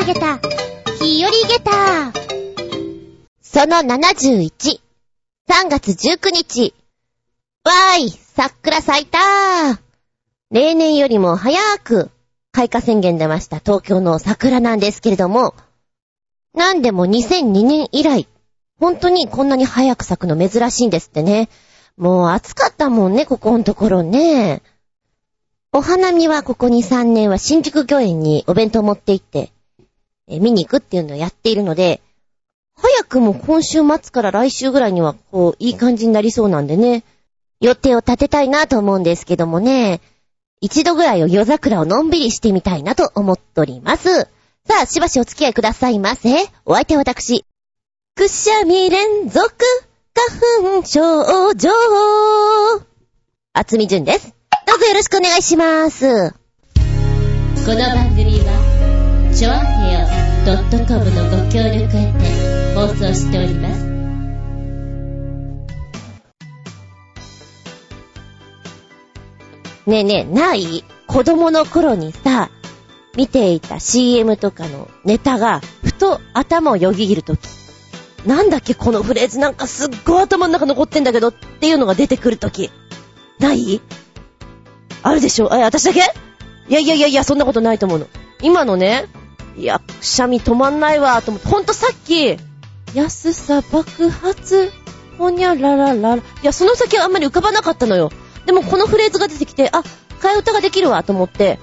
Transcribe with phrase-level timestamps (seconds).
[0.00, 0.38] 投げた、
[0.98, 2.10] 日和ゲタ
[3.42, 4.50] その71、
[5.46, 6.74] 3月19日。
[7.64, 9.78] わーい、桜咲いたー。
[10.50, 12.10] 例年よりも早く
[12.50, 15.54] 開花宣言出ました東京の桜なんですけれども、
[16.54, 18.26] なんでも2002年以来、
[18.78, 21.50] 本当にこんなに早く咲くの珍しいんですってね。
[21.98, 24.62] もう暑かったもんね、ここのところね。
[25.72, 29.52] お花見はここ2、3年は新宿御苑にお弁当持って行って、
[30.38, 32.00] 見に行くっていうのをやっているので、
[32.76, 37.02] 早くも今週末から来週ぐらいには、こう、いい感じになりそうなんでね、
[37.60, 40.00] 予定を立てたいなと思うんですけどもね、
[40.60, 44.28] 一度ぐらいを夜桜をのんびりしてみたいなと思っております。
[44.66, 46.30] さあ、しばしお付き合いくださいませ。
[46.64, 47.44] お相手は私、
[48.14, 49.56] くしゃみ連続
[50.14, 51.70] 花粉症状。
[53.52, 54.34] あつみじゅんです。
[54.66, 56.30] どうぞよろしくお願いします。
[56.30, 59.79] この番組は、ちょ
[60.50, 63.84] .com のご協力へて放送しております。
[69.86, 72.50] ねえねえ、ない子供の頃にさ、
[73.16, 77.40] 見ていた CM とかのネタが、ふと頭をよぎるとき。
[78.26, 82.70] なんだっけこのフレーズなんかすっごい頭の中残ってんだけどっていうのが出てくるとき。
[83.38, 83.80] ない？
[85.02, 85.48] あるでしょ？
[85.52, 86.00] え、私だけ？
[86.68, 88.06] いやいやいやいや、そんなことないと思うの。
[88.42, 89.06] 今のね、
[89.60, 92.38] いや、くしゃみ止まんないわ、と思って、ほんとさっき、
[92.94, 94.72] 安さ爆発、
[95.18, 96.16] ほにゃらららら。
[96.16, 98.10] いや、その先はあんまり浮かばなかったのよ。
[98.46, 99.82] でもこのフレーズが出てきて、あ、
[100.20, 101.58] 替え歌ができるわと思って、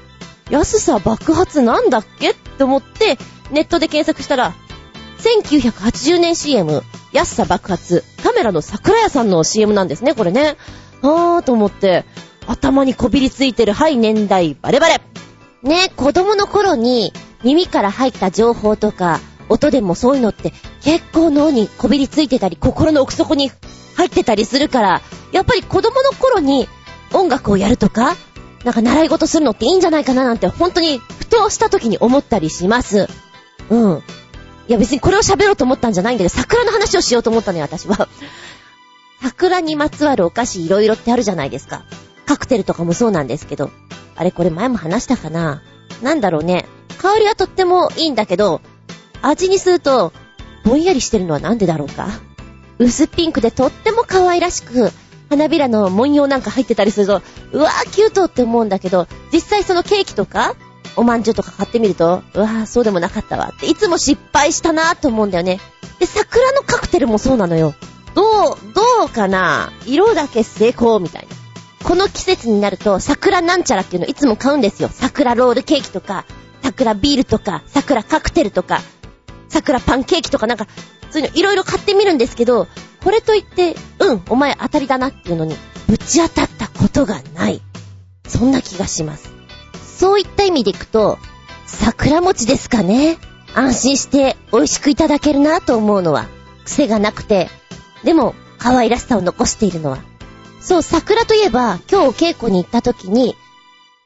[0.51, 2.31] 安さ爆発なんだっけ？
[2.31, 3.17] って思って、
[3.51, 4.53] ネットで検索したら、
[5.17, 10.55] 1980年 CM、安さ爆発、カメラの桜屋さんの CM なんですね、これね。
[11.01, 12.05] あーと思って、
[12.45, 15.01] 頭にこびりついてる、はい、年代、バレバレ。
[15.63, 17.11] ね、子供の頃に
[17.43, 20.53] 耳から入った情報とか、音でもそういうのって
[20.83, 23.51] 結構脳にこびりついてたり、心の奥底に
[23.95, 25.01] 入ってたりするから、
[25.31, 26.67] やっぱり子供の頃に
[27.13, 28.15] 音楽をやるとか、
[28.63, 33.07] なんか習い事するのっていいんじゃないかななんて本当にふとした時に思ったりします。
[33.69, 34.03] うん。
[34.67, 38.09] いや別にこれを喋ろうと思ったんじゃないんだけど、桜の話をしようと思ったね、私は。
[39.21, 41.83] 桜にまつわるお菓子いろいろってあるじゃないですか。
[42.25, 43.71] カクテルとかもそうなんですけど。
[44.15, 45.61] あれこれ前も話したかな
[46.01, 46.65] なんだろうね。
[47.07, 48.59] 香りはとってもいいんだけど、
[49.21, 50.11] 味にすると、
[50.65, 52.09] ぼんやりしてるのはなんでだろうか？
[52.79, 54.91] 薄ピンクでとっても可愛らしく、
[55.29, 57.21] 花びらの文様なんか入ってたりすると、
[57.53, 60.55] うわーキュートって思うんだけど、実際そのケーキとか、
[60.97, 65.61] おまんじゅうとか買ってみると、うわーそうでもなかったわって、いつも失敗したなーと思うんだよね。
[65.99, 67.73] で、桜のカクテルもそうなのよ。
[68.15, 68.25] どう、
[68.73, 69.71] どうかな？
[69.85, 71.87] 色だけ成功みたいな。
[71.87, 74.89] この季節になると、桜なんちゃらっていうのいつも買うんですよ。
[74.91, 76.25] 桜ロールケーキとか、
[76.67, 78.81] 桜ビールとか、桜カクテルとか、
[79.47, 80.67] 桜パンケーキとかなんか、
[81.11, 82.67] そういうのいろいろ買ってみるんですけど、
[83.03, 85.55] これといって、うん、お前当たりだなっていうのに、
[85.87, 87.61] ぶち当たったことがない。
[88.27, 89.31] そんな気がします。
[89.97, 91.17] そういった意味でいくと、
[91.65, 93.17] 桜餅ですかね。
[93.55, 96.27] 安心して美味しくいただけるなと思うのは、
[96.65, 97.49] 癖がなくて、
[98.03, 99.99] でも可愛らしさを残しているのは。
[100.59, 103.37] そう、桜といえば、今日稽古に行った時に、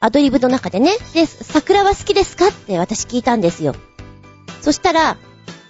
[0.04, 2.48] アドリブの中でね、で、桜は好きですか？
[2.48, 3.76] って私聞いたんですよ。
[4.60, 5.16] そしたら、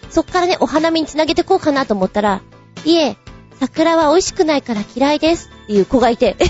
[0.09, 2.41] そっからね、お花見につなげてこうかなと思ったら、
[2.87, 3.19] いえ、
[3.61, 6.47] 桜は美味しくないから嫌いですっていう子がいて、え、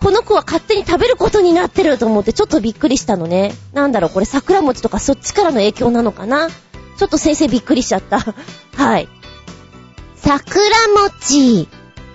[0.00, 3.52] この子は勝手に食べることになってると思ってちょっとびっくりしたのね。
[3.72, 6.48] なんだろう、これ桜餅とかそっちからの影響なのかな？
[6.50, 8.20] ちょっと先生びっくりしちゃった。
[8.76, 9.08] はい。
[10.16, 10.70] 桜
[11.04, 11.68] 餅。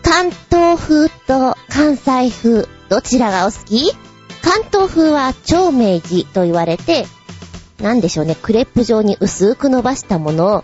[0.04, 3.92] 関東風と関西風、どちらがお好き？
[4.44, 7.06] 関東風は超明治と言われて、
[7.80, 10.64] なんでしょうね、クレープ状に薄く伸ばしたものを、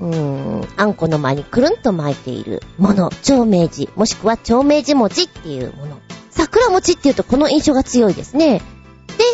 [0.00, 5.98] うーん、あんこの前にくるんと巻いているもの、長明寺、もしくは長明寺餅っていうもの。
[6.30, 8.62] 桜餅っていうとこの印象が強いですね。
[9.18, 9.24] で、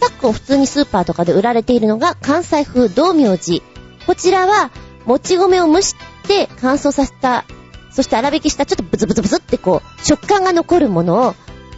[0.00, 3.62] 昨今普通にスーパーとかで売られているのが関西風道明寺。
[4.06, 4.70] こちらは、
[5.04, 5.94] もち米を蒸し
[6.26, 7.44] て乾燥させた、
[7.92, 11.34] そして粗挽きしたちょっとブツブツブツってこう、食感が残るものを、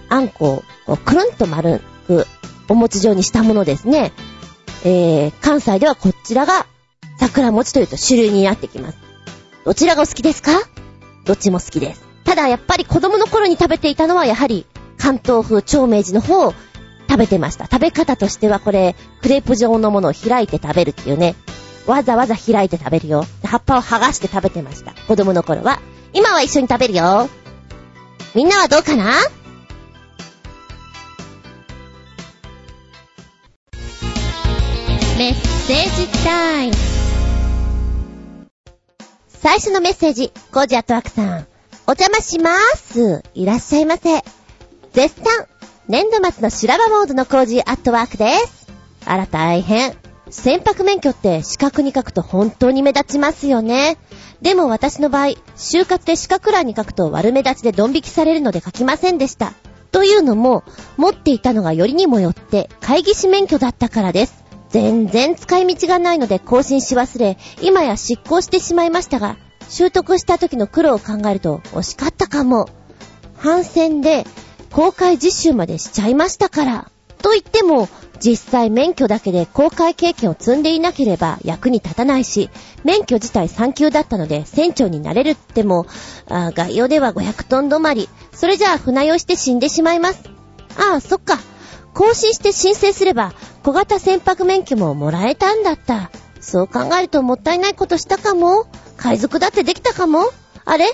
[0.08, 2.26] あんこをこうくるんと丸く、
[2.68, 4.12] お餅状にしたものですね。
[4.84, 6.66] えー、関西ではこちらが
[7.18, 8.98] 桜餅というと主流になってきます。
[9.64, 10.52] どちらがお好きですか？
[11.24, 12.02] どっちも好きです。
[12.24, 14.66] ただやっぱり子供の頃に食べていたのはやはり
[14.98, 16.54] 関東風長明寺の方を
[17.08, 17.64] 食べてました。
[17.64, 21.36] 食べ方としてはこれ、クレープ状のものを開いて食べるっていうね。
[21.86, 23.24] わざわざ開いて食べるよ。
[23.42, 24.92] 葉っぱを剥がして食べてました。
[24.92, 25.80] 子供の頃は。
[26.12, 27.30] 今は一緒に食べるよ。
[28.34, 29.10] みんなはどうかな？
[35.18, 36.74] メッ政治タイム
[39.26, 41.46] 最初のメッセージ、コージアットワークさん。
[41.88, 43.24] お邪魔しまーす。
[43.34, 44.22] いらっしゃいませ。
[44.92, 45.48] 絶賛、
[45.88, 48.68] 年度末の修羅場モードのコージアットワークです。
[49.06, 49.96] あら大変。
[50.30, 53.96] 船舶免許って四角に書くと本当に目立ちますよね。
[54.40, 59.52] でも私の場合、就活で四角欄に書くと悪目立ちでドン引きされるので書きませんでした。
[59.90, 60.62] というのも、
[60.96, 64.47] 持っていたのがよりにもよって会議士免許だったからです。
[64.70, 69.36] 全然使い道がないので更新し忘れ、今や執行してしまいましたが、
[69.68, 72.68] 習得した時の苦労を考えると惜しかったかも。
[73.36, 74.26] 反戦で
[74.70, 76.90] 公開実習までしちゃいましたから。
[77.22, 77.88] と言っても、
[78.20, 82.50] 実際免許だけで公開経験を積んでいなければ役に立たないし、
[82.84, 85.86] 免許自体3級だったので船長になれるっても、
[86.28, 88.08] あ概要では500トン止まり。
[88.32, 90.22] それじゃあ船酔いして死んでしまいます。
[90.76, 91.38] ああ、そっか。
[91.98, 93.32] 更新して申請すれば、
[93.64, 96.12] 小型船舶免許ももらえたんだった。
[96.40, 98.68] そう考えるともったいないことしたかも。
[98.96, 100.20] 海賊だってできたかも。
[100.64, 100.86] あれ？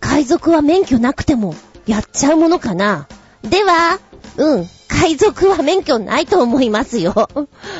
[0.00, 1.54] 海賊は免許なくても、
[1.86, 3.08] やっちゃうものかな。
[3.42, 3.98] では、
[4.36, 7.30] うん、海賊は免許ないと思いますよ。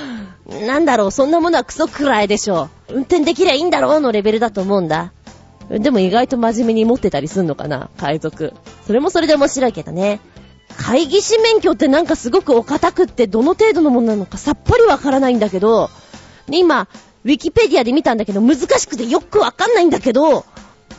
[0.67, 2.95] なんだろう、そんなものはクソくらいでしょう。
[2.95, 5.13] 運転できりゃいいんだろうのレベルだと思うんだ。
[5.69, 8.55] でも意外と真面目に持ってたりすんのかな、海賊。
[8.87, 10.21] それもそれで面白いけどね。
[10.79, 15.91] 会議士免許ってなんかすごくお堅くってどの程度のものなのかさっぱりわからないんだけど、
[16.51, 16.89] 今、
[17.25, 20.45] ウィキペディアで見たんだけど難しくてよくわかんないんだけど、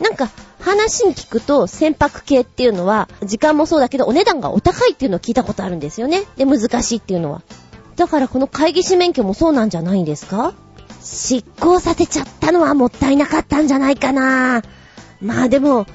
[0.02, 0.30] なんか
[0.60, 6.24] 話に聞くと船舶系っていうのは時間もそうだけどお値段がお高いっていうのを聞いたことあるんですよね。
[6.36, 7.44] で、難しいっていうのは。
[7.96, 10.54] だからこの会議士免許もそうなんじゃないんですか？
[11.02, 14.64] 執行させちゃったのはもったいなかったんじゃないかな。
[15.22, 15.86] まあでも、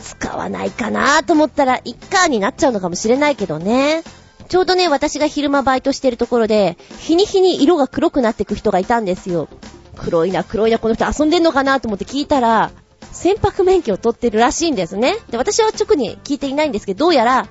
[0.00, 4.02] 使わないかなと思ったら、一家になっちゃうのかもしれないけどね。
[4.48, 9.48] ちょうどね、私が昼間バイトしてるところで、日に日に色が黒くなってく人がいたんですよ。
[9.96, 12.70] 黒いな、黒いな、この人遊んでんのかなと思って聞いたら、
[13.12, 15.16] 船舶免許を取ってるらしいんですね。
[15.30, 17.48] で、私は直に聞いていないんですけど、どうやら、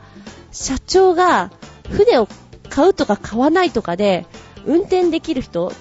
[0.51, 1.51] 社長が
[1.89, 2.27] 船を
[2.69, 4.25] 買うとか買わないとかで、
[4.65, 5.71] 運転できる人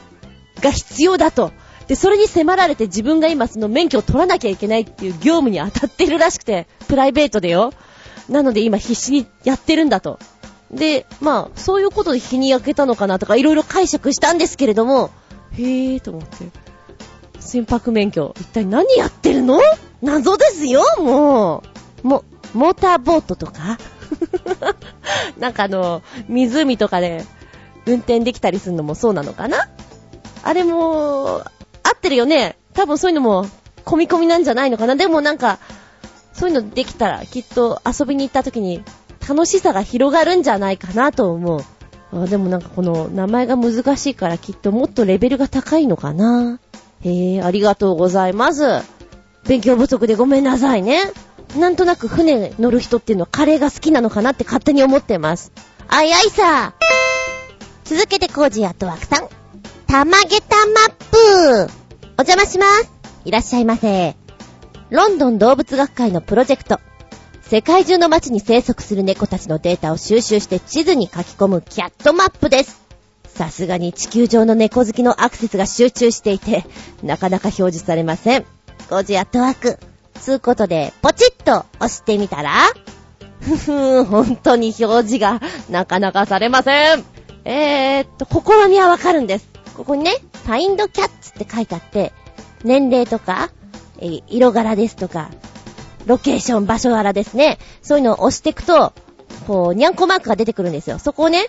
[0.60, 1.52] が必要だと。
[1.88, 7.72] で、それに迫られて自分が今その免許を取らなきゃいけないっていう業務に当たってるらしくて、プライベートでよ。
[8.28, 10.18] なので今必死にやってるんだと。
[10.70, 15.10] で、まあ、そういうことで日に焼けたのかなとかいろいろ解釈したんですけれども、
[15.52, 16.50] へぇーと思って。
[17.40, 19.58] 船舶免許、一体何やってるの？
[20.02, 21.62] 謎ですよ、も
[22.04, 22.06] う。
[22.06, 23.78] も、モーターボートとか？
[25.38, 27.24] なんかあの、湖とかで
[27.86, 29.68] 運転できたりするのもそうなのかな？
[30.42, 31.44] あれも、
[31.88, 32.56] 合ってるよね。
[32.74, 33.46] 多分そういうのも、
[33.84, 34.96] 込み込みなんじゃないのかな。
[34.96, 35.58] でもなんか、
[36.32, 38.82] そういうのできたら、きっと遊びに行った時に、
[39.28, 41.64] 楽しさが広がるんじゃないかなと思う。
[42.12, 46.58] あでもなんかこの名前が難しいからきっともっとレベルが高いのかな。
[47.02, 48.62] へえ、ありがとうございます。
[49.46, 51.00] 勉強不足でごめんなさいね。
[51.58, 55.52] なんとなく船乗る人っていうのはカレーが好きなのかなって勝手に思ってます。
[55.88, 56.74] Aye aye sir
[57.84, 59.37] 続けてコージーアットワークさん。
[59.88, 61.72] たまげたマップ
[62.18, 62.92] お邪魔します。
[63.24, 64.16] いらっしゃいませ。
[64.90, 66.78] ロンドン動物学会のプロジェクト。
[67.40, 72.82] 世界中の街に生息する猫たちのデータを収集して地図に書き込むキャットマップです。
[73.24, 76.66] さすがに地球上の猫好きのアクセスが集中していて、
[77.02, 78.44] なかなか表示されません。
[78.90, 79.78] コージアットワーク。
[80.20, 82.52] つうことで、ポチッと押してみたら、
[83.40, 87.04] ふふーん、本当に表示がなかなかされません。
[87.46, 89.57] えーっと、試みはわかるんです。
[89.78, 92.12] ここにね、Find Cats って書いてあって、
[92.64, 93.50] 年齢とか、
[94.00, 95.30] え色柄ですとか、
[96.06, 97.58] ロケーション、場所柄ですね。
[97.80, 98.92] そういうのを押していくと、
[99.46, 100.98] こう、ニャンコマークが出てくるんですよ。
[100.98, 101.46] そこをね、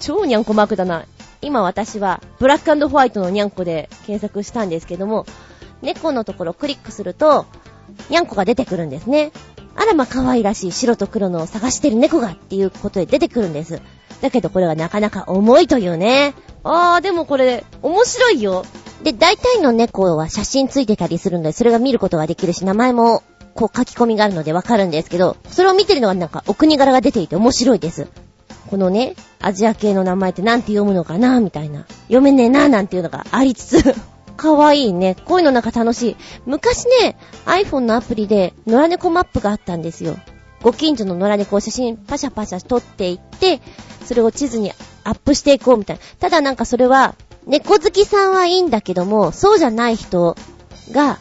[0.00, 1.04] 超ニャンコマークだな。
[1.42, 5.26] 今私は、ブラックホワイトのニャンコで検索したんですけども、
[5.82, 7.44] 猫のところをクリックすると、
[8.08, 9.32] ニャンコが出てくるんですね。
[9.76, 13.82] あらま可愛らしい白と黒のを探してる猫がっていうことで出てくるんです。
[14.22, 16.34] だけどこれはなかなか重いというね。
[16.64, 18.64] あー、でもこれ、面白いよ。
[19.02, 23.22] で、大体の猫は写真ついてたりするので、それが見ることができるし、名前も、
[23.54, 28.06] こう書き込みがあるのでわかるんですけど、それを見てるのがなんかお国柄が出ていて面白いです。
[28.68, 31.86] このね、アジア系の名前ってなんて読むのかなみたいな。
[32.02, 33.94] 読めねえななんていうのがありつつ、
[34.36, 35.16] かわいいね。
[35.24, 36.16] こういうのなんか楽しい。
[36.46, 40.16] 昔ね、iPhone のアプリで野良猫マップがあったんですよ。
[40.62, 43.60] ご近所の野良猫を写真パシャパシャ撮っていって、
[44.04, 44.72] それを地図に
[45.10, 46.02] アップしていこうみたいな。
[46.18, 47.14] ただなんかそれは、
[47.46, 50.36] 猫好きさんはいいんだけども、そうじゃない人
[50.92, 51.18] が、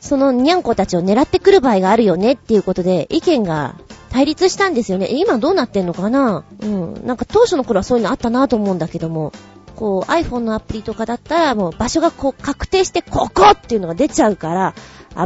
[0.00, 3.74] そのニャンコたちを狙ってくる場合があるよねっていうことで、意見が
[4.10, 5.08] 対立したんですよね。
[5.10, 6.44] 今どうなってんのかな？
[6.60, 7.06] うん。
[7.06, 9.32] なんか当初の頃はそういうのあったなと思うんだけども、
[9.76, 14.74] こう iPhone のアプリとかだったらもう場所がこう確定してここっていうのが出ちゃうから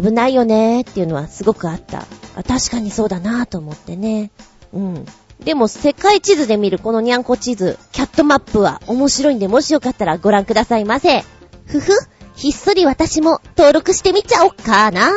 [0.01, 2.07] 危ないよねっていうのはすごくあった。
[2.37, 4.31] あ確かにそうだなと思ってね。
[4.73, 5.07] うん。
[5.41, 11.23] でも世界地図で見るこのにゃんこ地図、キャットマップは面白いんでもしよかったらご覧くださいませ。
[11.67, 11.93] ふふ、
[12.35, 15.11] ひっそり私も登録してみちゃおっかな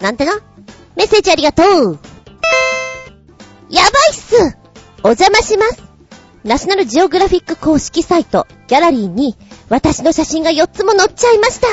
[0.00, 0.32] なんてな。
[0.96, 1.98] メッセージありがとう。
[3.70, 4.56] やばいっす
[5.02, 5.82] お邪魔します。
[6.42, 9.36] ナショナルジオグラフィック公式サイト、ギャラリーに、
[9.68, 11.66] 私の写真が4つも載っちゃいました。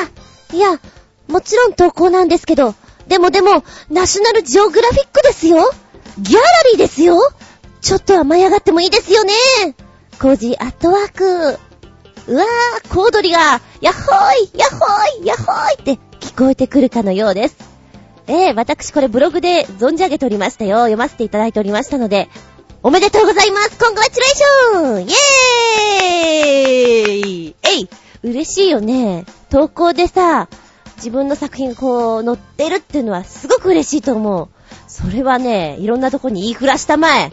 [0.55, 0.79] いや、
[1.27, 2.75] もちろん投稿なんですけど、
[3.07, 5.71] でもでも、ナショナルジオグラフィックですよ
[6.19, 7.17] ギャラリーですよ
[7.87, 9.31] ちょっと舞い上がってもいいですよね
[10.19, 11.23] コージーアットワーク。
[12.27, 17.55] うわー、小躍りが、ヤッホーイヤッホーイヤッホーイって聞こえてくるかのようです。
[18.27, 20.79] ええ私これブログで存じ上げておりましたよ。
[20.79, 22.27] 読ませていただいておりましたので、
[22.83, 27.89] おめでとうございますコングラチュレーションイェーイえい
[28.23, 29.23] 嬉しいよね。
[29.49, 30.49] 投稿でさ、
[30.97, 34.49] 自分の作品こう載ってるっていうのはすごく嬉しいと思う。
[34.89, 37.31] それはね、いろんなとこに言いふらしたまえ。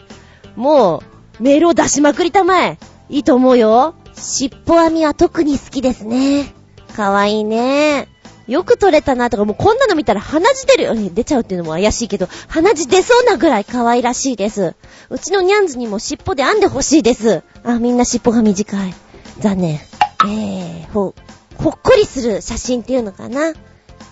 [0.56, 1.02] も
[1.40, 2.78] う、メールを出しまくりたまえ。
[3.08, 3.94] いいと思うよ。
[4.14, 6.52] 尻尾編みは特に好きですね。
[6.96, 8.08] かわいいね。
[8.46, 11.10] よく撮れたなとか、もうこんなの見たら鼻血出るよね。
[11.10, 14.74] 出ちゃうっていうのも怪しいけど、鼻血出そうなぐらい可愛らしいです。
[15.08, 17.42] うちのニャンズにも尻尾で編んでほしいです。
[17.64, 18.94] あ、みんな尻尾が短い。
[19.40, 19.80] 残念。
[20.26, 21.14] えー、ほ、
[21.56, 23.50] ほっこりする写真っていうのかな。
[23.50, 23.54] い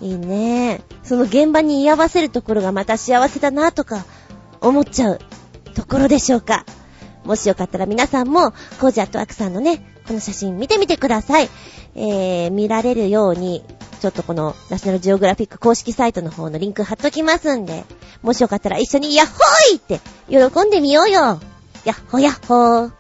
[0.01, 0.81] いね。
[1.05, 4.05] その現場に居合わせるところがまた幸せだなとか、
[4.61, 5.21] 思っちゃう
[5.73, 6.64] ところでしょうか。
[7.25, 11.49] もしよかったら皆さんも、コージアットワークさんのね、この写真見てみてください。
[11.95, 13.64] えー、見られるように、
[14.00, 17.85] ちょっとこのナショナルジオグラフィック公式サイトの方のリンク貼っときますんで、
[18.23, 21.41] もしよかったら一緒にヤッホーイって喜んでみようよ。
[21.85, 22.91] ヤッホヤッホー。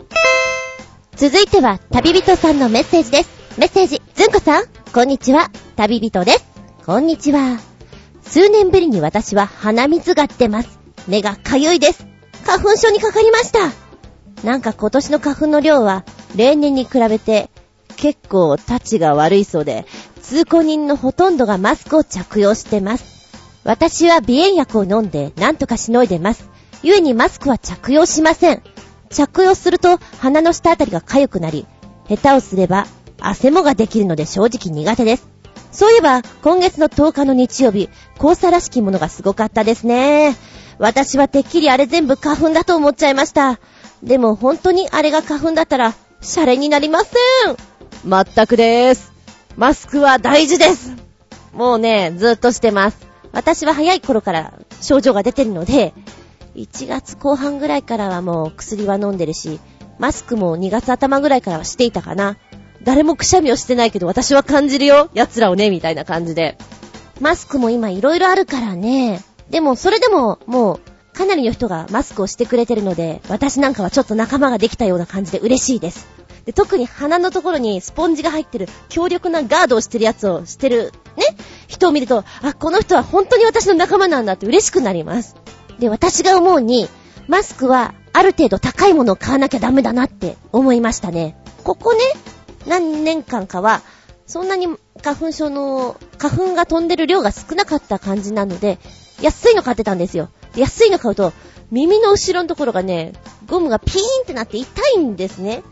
[1.16, 3.30] 続いては旅人さんのメッセージです。
[3.58, 4.64] メッセージ、ずんこさん、
[4.94, 5.50] こんにちは。
[5.76, 6.46] 旅人です。
[6.86, 7.58] こんにちは。
[8.22, 10.78] 数年ぶりに私は鼻水が出ます。
[11.08, 12.11] 目がかゆいです。
[12.44, 13.72] 花粉症にかかりました。
[14.44, 17.48] なんか今年の花粉の量は例年に比べて
[17.96, 19.86] 結構タチが悪いそうで、
[20.20, 23.32] 通行人のほとんどがマスクを着用してます。
[23.64, 26.48] 私は鼻炎薬を飲んで何とかしのいでます。
[26.82, 28.62] 故にマスクは着用しません。
[29.10, 31.66] 着用すると鼻の下あたりが痒くなり、
[32.08, 32.86] 下手をすれば
[33.20, 35.28] 汗もができるので正直苦手です。
[35.70, 37.88] そういえば、今月の10日の日曜日、
[38.20, 40.36] 黄砂らしきものがすごかったですね。
[40.82, 43.60] 私はてっきりあれ全部花粉だと思っちゃいました。
[44.02, 47.14] でも本当にあれが花粉だったら、シャレになりませ
[47.52, 47.56] ん。
[48.04, 49.12] まったくです。
[49.56, 50.96] マスクは大事です。
[51.52, 52.98] もうね、ずっとしてます。
[53.30, 55.94] 私は早い頃から症状が出てるので、
[56.56, 59.60] 1月後半ぐらいからはもう薬は飲んでるし、
[60.00, 62.38] マスクも2月頭ぐらいからはしていたかな。
[62.82, 65.10] 誰もくしゃみをしてないけど私は感じるよ。
[65.14, 66.58] 奴らをね、みたいな感じで。
[67.20, 69.22] マスクも今いろいろあるからね。
[69.52, 70.80] でもそれでももう
[71.16, 76.08] かなりの人がマスクをしてくれてるので、私なんかはちょっと仲間ができたような感じで嬉しいです。
[76.46, 81.24] で、特に鼻のところにスポンジが入ってる強力なガードをしてるやつをしてる、ね、
[81.68, 85.36] 人を見ると、あ、この人は本当に私の仲間なんだって嬉しくなります。
[85.78, 86.88] で、私が思うに、
[87.28, 91.36] マスクはある程度高いものを買わなきゃダメだなって思いましたね。
[91.62, 92.00] ここね、
[92.66, 93.82] 何年間かは、
[94.26, 94.66] そんなに
[95.02, 98.78] 花粉症の、花粉が飛んでる量が少なかった感じなので、
[99.22, 100.28] 安いの買ってたんですよ。
[100.56, 101.32] 安いの買うと、
[101.70, 103.12] 耳の後ろのところがね、
[103.46, 105.62] ゴムがピーンってなって痛いんですね。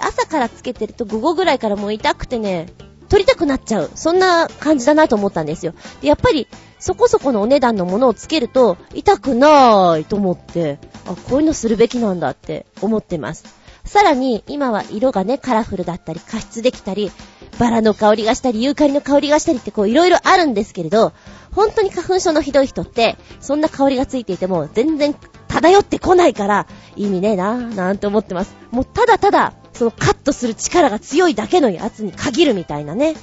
[0.00, 2.66] 朝からつけてると午後ぐらいからもう痛くてね、
[3.08, 3.90] 取りたくなっちゃう。
[3.94, 5.72] そんな感じだなと思ったんですよ。
[6.02, 6.46] で、やっぱり、
[6.78, 13.44] そこそこのお値段のものをつけると、痛くないと思って、あ、こういうのするべきなんだって思ってます。
[13.84, 17.10] さらに、今は色がね、カラフルだったり、加湿できたり、
[17.58, 21.12] バラの香りがしたり、ユーカリの香りがしたりってこういろいろあるんですけれど、
[21.52, 25.14] 本当に花粉症のひどい人って、そんな香りがついていても全然
[25.48, 28.54] 漂ってこないから、意味ねえなぁ、なんて思ってます。
[28.70, 33.14] もうただただ、そのカットする力が強いだけのやつに限るみたいなね。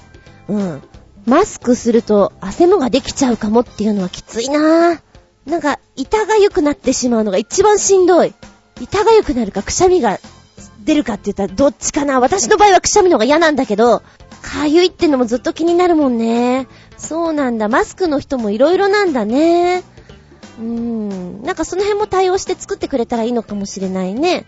[0.48, 0.82] うん。
[1.26, 5.02] マスクすると汗もができちゃうかもっていうのはきついなぁ。
[5.50, 8.34] なんか、痛がゆくなってしまうのが一番しんどい。
[8.82, 10.20] 痛がゆくなるかくしゃみが
[10.84, 14.04] 出るかって言ったらどっちかな私の場合はくしゃみの方が嫌なんだけど、
[14.42, 16.68] かゆいってのもずっと気になるもんね。
[16.98, 17.68] そうなんだ。
[17.68, 19.84] マスクの人もいろいろなんだね。
[20.60, 21.44] うーん。
[21.44, 24.46] なんかその辺も対応して作ってくれたらいいのかもしれないね。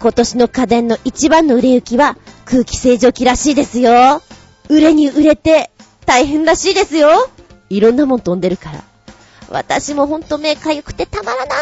[0.00, 2.16] 今年の家電の一番の売れ行きは
[2.46, 4.22] 空気清浄機らしいですよ。
[4.68, 5.70] 売れに売れて
[6.06, 7.28] 大変らしいですよ。
[7.68, 8.84] いろんなもん飛んでるから。
[9.50, 11.58] 私もほんと目かゆくてたまらない。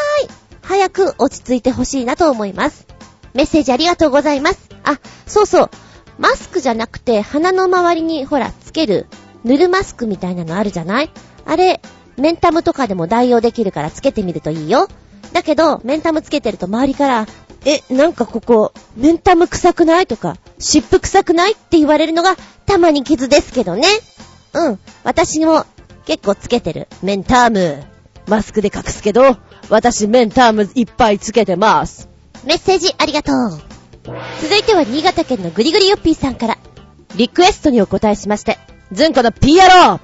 [0.63, 2.87] 早く落ち着いてほしいなと思います。
[3.35, 4.69] メッセージありがとうございます。
[4.85, 5.71] あ、そうそう。
[6.19, 9.07] マスクじゃなくて鼻の周りにほら、つける、
[9.45, 11.11] 塗るマスクみたいなのあるじゃない？
[11.47, 11.81] あれ、
[12.17, 14.89] メンタムとかでも代用できるからつけてみるといいよ。
[15.33, 17.27] だけど、メンタムつけてると周りから、
[17.65, 20.07] え、なんかここ、メンタム臭くない？
[20.07, 21.53] とか、湿布臭くない？
[21.53, 23.87] って言われるのが、たまに傷ですけどね。
[24.55, 24.79] うん。
[25.05, 25.67] 私も、
[26.07, 26.89] 結構つけてる。
[27.03, 27.85] メンターム。
[28.27, 29.37] マスクで隠すけど、
[29.71, 32.09] 私メンタームいっぱいつけてます。
[32.45, 33.61] メッセージありがとう。
[34.41, 36.59] 続いては新潟県のグリグリヨッピーさんから、
[37.17, 38.59] リクエストにお答えしまして、
[38.93, 40.01] ズンコの P 野郎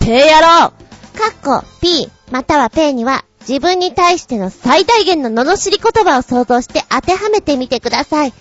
[0.00, 8.32] ペイ野郎かっこ P またはペイには自分に対しての最大限の罵り言葉を想像して当てはめてみてください。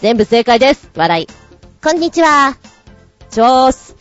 [0.00, 0.90] 全部正解です。
[0.96, 1.26] 笑い。
[1.82, 2.56] こんにちは。
[3.30, 3.96] ちょーす。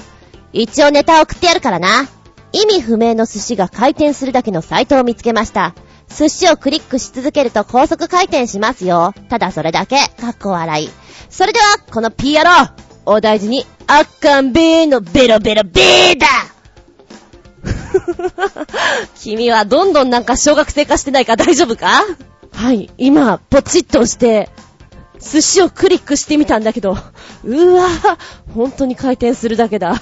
[0.53, 2.07] 一応ネタ送ってやるからな。
[2.51, 5.75] 意味不明の寿司が回転するだけのサイトを見つけました。
[6.09, 9.13] 寿司をクリックし続けると高速回転しますよ。
[9.29, 9.97] ただそれだけ。
[10.19, 10.89] かっこ笑い。
[11.29, 12.49] それでは、この P 野郎
[13.05, 16.27] お大事に、あっかんべーのベロベロベーだ
[19.19, 22.03] 君はどんどんなんか小学生化してないか大丈夫か？
[22.53, 24.49] はい、今、ポチッと押して、
[25.19, 26.97] 寿司をクリックしてみたんだけど、
[27.43, 28.17] うわぁ、
[28.53, 29.95] 本当に回転するだけだ。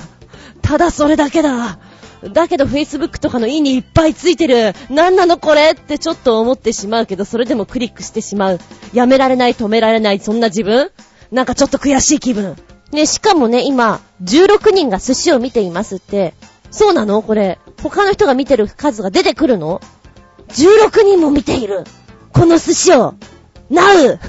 [0.61, 1.79] ただそれだけだ。
[2.31, 4.73] だけど Facebook とかのいいにいっぱいついてる。
[4.89, 8.59] なんなのこれってちょっと思ってしまうけど、それでもクリックしてしまう。
[8.93, 10.91] やめられない、止められない、そんな自分
[11.31, 12.55] なんかちょっと悔しい気分。
[12.91, 16.33] ね、しかもね、今、16人が寿司を見ていますって、
[16.71, 17.21] そうなの？
[17.21, 17.59] これ。
[17.81, 19.81] 他の人が見てる数が出てくるの
[20.49, 21.83] ?16 人も見ている。
[22.33, 23.15] この寿司を。
[23.69, 24.19] なう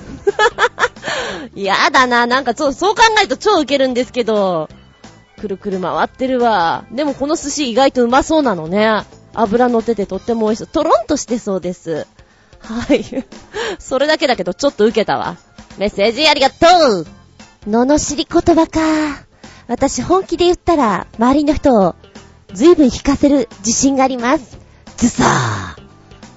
[1.54, 2.26] やだな。
[2.26, 4.68] なんかそう、そう考えると超ウケるんですけど。
[5.38, 6.85] くるくる回ってるわ。
[6.90, 9.05] でもこの寿司意外とうまそうなのね。
[9.35, 10.69] 油乗っててとっても美味しそう。
[10.69, 12.07] トロンとしてそうです。
[12.61, 13.05] はい。
[13.78, 15.37] それだけだけどちょっと受けたわ。
[15.78, 16.57] メッセージありがと
[17.00, 17.07] う
[17.68, 19.27] 罵り言葉か。
[19.68, 21.96] 私本気で言ったら周りの人を
[22.55, 24.59] 随分引かせる自信があります。
[24.96, 25.83] ズサー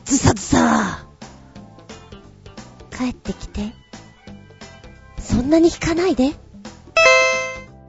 [0.05, 3.73] ズサズサー帰ってきて。
[5.19, 6.33] そんなに引かないで。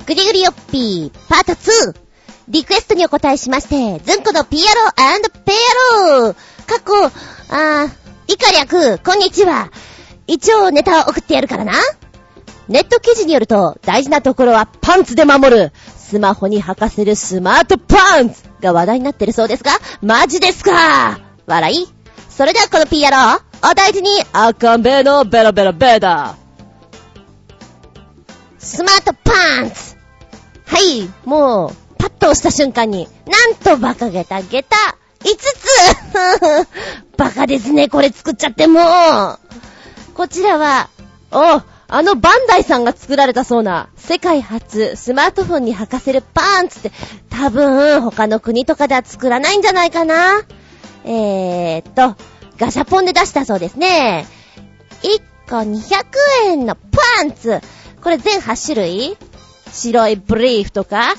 [0.07, 1.95] ぐりぐりよっぴー、パート 2!
[2.49, 5.53] リクエストにお答えしまして、ずんこのピアローペ
[6.03, 6.37] アロー
[6.67, 7.05] 過去、
[7.51, 7.91] あー、
[8.27, 9.71] 以下略、こんにちは。
[10.27, 11.75] 一応ネタを送ってやるからな。
[12.69, 15.73] ネット記事によると、大事なところはパンツで守る。
[15.97, 21.21] スマホに履かせるスマートパンツが話題になってるそうですが、マジですか？
[21.47, 21.87] 笑い
[22.29, 26.40] それではこのピアロー、お大事に、赤べのベロベロベーダー。
[28.61, 29.97] スマートパンツ
[30.67, 34.69] はい、もう、パッと押した瞬間に、なんと馬鹿げた下駄
[35.21, 36.69] 5つ
[37.17, 39.39] バカですね、これ作っちゃってもう。
[40.15, 40.91] こちらは、
[41.33, 46.93] お、あのバンダイさんが作られたそうな、世界初スマートフォンに履かせるパンツって、
[47.31, 50.43] 多分他の国とかでは作らないんじゃないかな。
[51.05, 52.15] えーっと、
[52.59, 54.27] ガシャポンで出したそうですね。
[55.03, 56.05] 1個200
[56.45, 57.61] 円のパンツ。
[58.03, 59.17] これ全8種類？
[59.73, 61.15] 白いブリーフとか、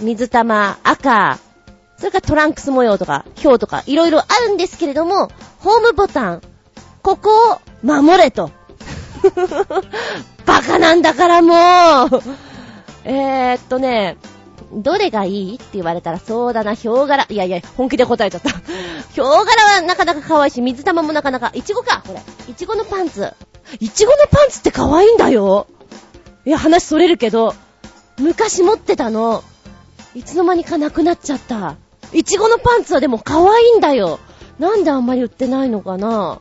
[0.00, 1.38] 水玉、赤、
[1.98, 6.42] それからトランクス模様とか、表とか、いろいろあるんですけれども、ホームボタン、
[7.02, 8.50] ここを守れと。
[10.46, 12.22] バカなんだからもう
[13.04, 14.18] えーっとね、
[14.72, 17.26] どれがいいって言われたら、そうだな、ヒョウ柄。
[17.28, 18.50] いやいや、本気で答えちゃった。
[18.50, 19.40] ヒョウ柄
[19.76, 22.22] はなかなか可愛いし、水玉もなかなか、イチゴか、これ。
[22.48, 23.32] イチゴのパンツ。
[23.78, 25.66] イチゴのパンツって可愛いんだよ。
[26.46, 27.54] いや、話それるけど、
[28.18, 29.42] 昔持ってたの。
[30.14, 31.76] いつの間にかなくなっちゃった。
[32.12, 34.20] いちごのパンツはでも可愛いんだよ。
[34.58, 36.40] なんであんまり売ってないのかな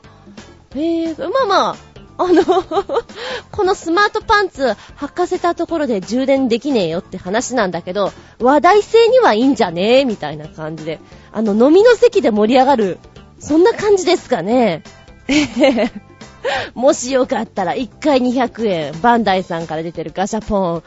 [0.76, 1.76] へえ、まあまあ、
[2.24, 2.44] あの
[3.52, 10.02] このスマートパンツ履かせたところで充電できねえよって話なんだけど、話題性にはいいんじゃね？
[10.02, 11.00] えみたいな感じで。
[11.32, 13.00] あの、飲みの席で盛り上がる。
[13.40, 14.84] そんな感じですかね。
[15.28, 15.92] えへへ
[16.74, 20.84] もしよかったら、1回200円、バンダイさんから出てるガシャポン、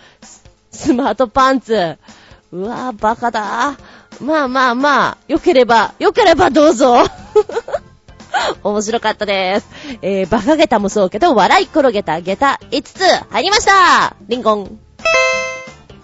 [0.71, 1.99] スマートパンツ。
[2.53, 3.77] うわぁ、バカだ
[4.21, 7.05] まあまあまあ、よければ、よければどうぞ。
[8.63, 9.67] 面白かったです。
[10.03, 14.79] えー、バカゲタもそうけど、笑い転げたゲタ5つ入りましたリンゴン。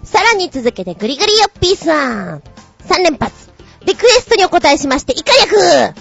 [0.03, 2.43] さらに続けてグリグリヨッピーさん。
[2.87, 3.49] 3連発。
[3.85, 5.95] リクエストにお答えしまして、イカ役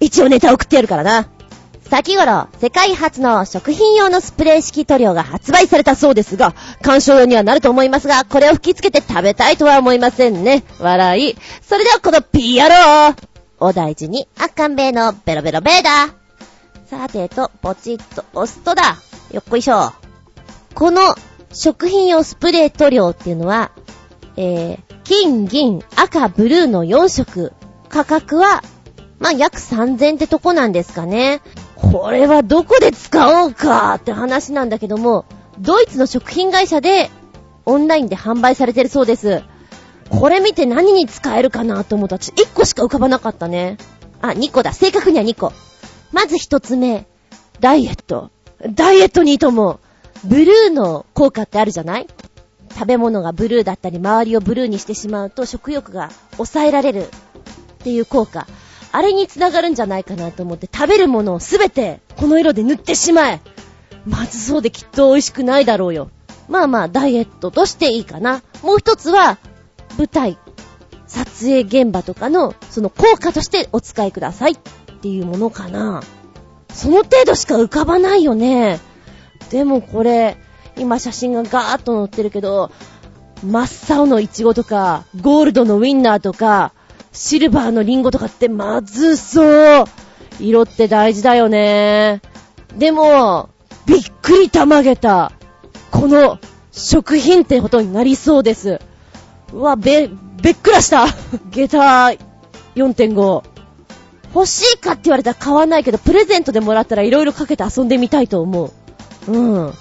[0.00, 1.28] 一応ネタ送ってやるからな。
[1.94, 6.52] 先頃、世界初の食品用のスプレー式塗料が発売されたそうですが、
[6.82, 10.64] 鑑賞用にはなると思いますが、これを吹きつけて食べたいとは思いませんね。
[10.80, 11.36] 笑い。
[11.62, 13.28] それではこのピーアロー
[13.60, 16.08] お大事に、あっかんべーのベロベロベーだ
[16.90, 18.96] さてと、ポチッと押すとだ。
[19.30, 19.92] よっこいしょ。
[20.74, 21.14] この
[21.52, 23.70] 食品用スプレー塗料っていうのは、
[24.36, 27.52] えー、金、銀、赤、ブルーの4色。
[27.88, 28.64] 価格は、
[29.24, 31.40] まあ、約3000ってとこなんですかね。
[31.76, 35.24] これはどこで使おうかって話なんだけども、
[35.58, 37.08] ドイツの食品会社で
[37.64, 39.42] オンラインで販売されてるそうです。
[40.10, 43.78] これ見て何に使えるかなと思った、1個しか浮かばなかったね。
[44.20, 44.74] あ、2個だ。
[44.74, 45.54] 正確には2個。
[46.12, 47.06] まず1つ目。
[47.60, 48.30] ダイエット。
[48.74, 49.80] ダイエットにいいと思う。
[50.24, 52.08] ブルーの効果ってあるじゃない？
[52.74, 57.08] 食べ物がブルーだったり、周りをブルーにしてしまうと食欲が抑えられるっ
[57.78, 58.46] ていう効果。
[58.94, 63.40] あれに繋がるんじゃないかなと思って食べるものをすべてこの色で塗ってしまえ
[64.06, 66.10] まずそうできっと美味しくないだろうよ。
[66.48, 68.42] まあまあ、ダイエットとしていいかな。
[68.62, 69.38] もう一つは、
[69.98, 70.38] 舞台、
[71.06, 74.56] 撮影現場とかの、その効果としてお使いくださいっ
[75.00, 76.02] ていうものかな。
[76.72, 78.78] その程度しか浮かばないよね。
[79.50, 80.36] でもこれ、
[80.76, 82.70] 今写真がガーッと載ってるけど、
[83.42, 86.72] 真っ青のイチゴとか、ゴールドのウィンナーとか、
[87.14, 89.84] シルバーのリンゴとかってまずそう
[90.40, 92.20] 色って大事だよね。
[92.76, 93.50] でも、
[93.86, 95.32] びっくりたまげた。
[95.92, 96.38] この
[96.72, 98.80] 食品ってことになりそうです。
[99.52, 100.10] うわ、べ、
[100.42, 101.06] べっくらした。
[101.50, 102.16] 下駄
[102.74, 103.44] 4.5。
[104.34, 108.72] 欲しいかって言われたら買わないけど、プレゼントでもらったら色々かけて遊んでみたいと思
[109.28, 109.32] う。
[109.32, 109.72] うん。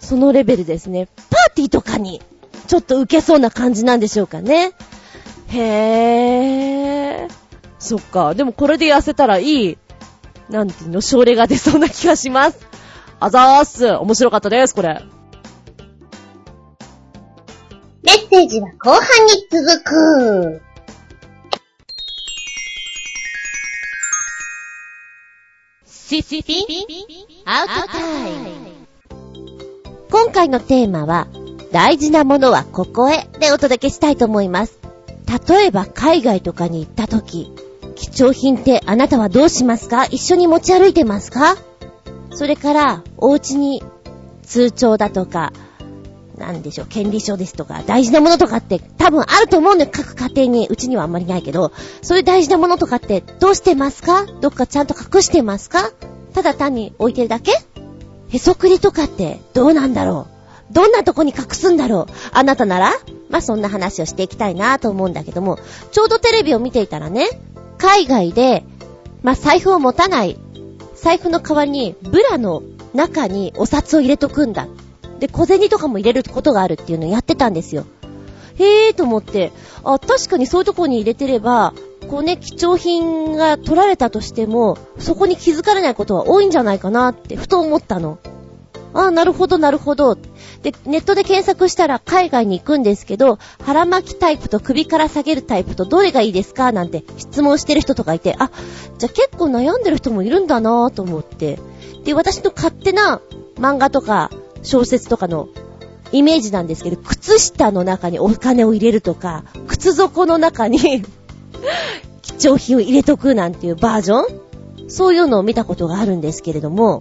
[0.00, 1.06] そのレベルですね。
[1.30, 2.20] パーティーとかに、
[2.66, 4.72] ちょっと受けそうな感じなんでしょうかね。
[5.52, 7.32] へー。
[7.78, 8.34] そっか。
[8.34, 9.78] でもこれで痩せたらいい、
[10.48, 12.58] なんていうの、症例が出そうな気がします。
[13.20, 13.86] あざーす。
[13.88, 15.02] 面白かったです、これ。
[18.02, 20.62] メッセージは後半に続く。
[25.86, 26.66] シシピ
[27.46, 28.72] アウトタイム。
[30.10, 31.26] 今回のテーマは、
[31.72, 34.81] 大事なものはここへでお届けしたいと思います。
[35.48, 37.52] 例えば海外とかに行った時、
[37.94, 40.04] 貴重品ってあなたはどうしますか？
[40.06, 41.56] 一緒に持ち歩いてますか？
[42.34, 43.82] それから、お家に
[44.42, 45.52] 通帳だとか、
[46.38, 50.66] なんでしょう、権利書ですとか、大事なものとかって多分あると思うんだよ、各家庭に。
[50.68, 54.26] うちにはあんまりないけど、そういう大事なものとかってどうしてますか？
[54.40, 55.92] どっかちゃんと隠してますか？
[56.34, 57.52] ただ単に置いてるだけ？
[58.30, 60.26] へそくりとかってどうなんだろ
[60.70, 60.74] う？
[60.74, 62.12] どんなとこに隠すんだろう？
[62.32, 62.92] あなたなら？
[63.32, 65.58] まあ、そんな話をしていきたいなと思うんだけども、
[65.90, 67.26] ちょうどテレビを見ていたらね、
[67.78, 68.64] 海外で、
[69.22, 70.38] まあ、財布を持たない、
[70.94, 72.62] 財布の代わりにブラの
[72.94, 74.68] 中にお札を入れとくんだ
[75.18, 77.86] で、小銭とかも入れることがあるっていうのをやってたんですよ。
[78.58, 79.50] へーと思って、
[79.82, 81.72] あ、確かにそういうとこに入れてれば、
[82.10, 88.18] こうね、貴重品が取られたとしても、そこに気づかれないことは多いんじゃないかなって、ふと思ったの。
[88.94, 90.16] あ、なるほど、なるほど。
[90.62, 96.72] で、ネットで検索したら海外に行くんですけど、腹巻きタイプと首から下げるタイプとどれがいいですか？
[96.72, 98.50] なんて質問してる人とかいて、あ、
[98.98, 101.58] じゃあ結構悩んでる人もいるんだなぁと思って。
[102.04, 103.20] で、私の勝手な
[103.56, 104.30] 漫画とか
[104.62, 105.48] 小説とかの
[106.12, 110.78] イメージなんですけど、靴下の中にお金を入れるとか、靴底の中に
[112.22, 114.88] 貴重品を入れとくなんていうバージョン？
[114.88, 117.00] そういうのを見たことがあるんですけれども、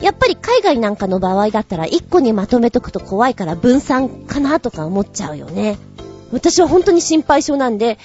[0.00, 5.78] やっぱり海外なんかの場合だったら一個にまとめとくと怖いから分散かなとか思っちゃうよね。
[6.32, 7.98] 私は本当に心配性なんで、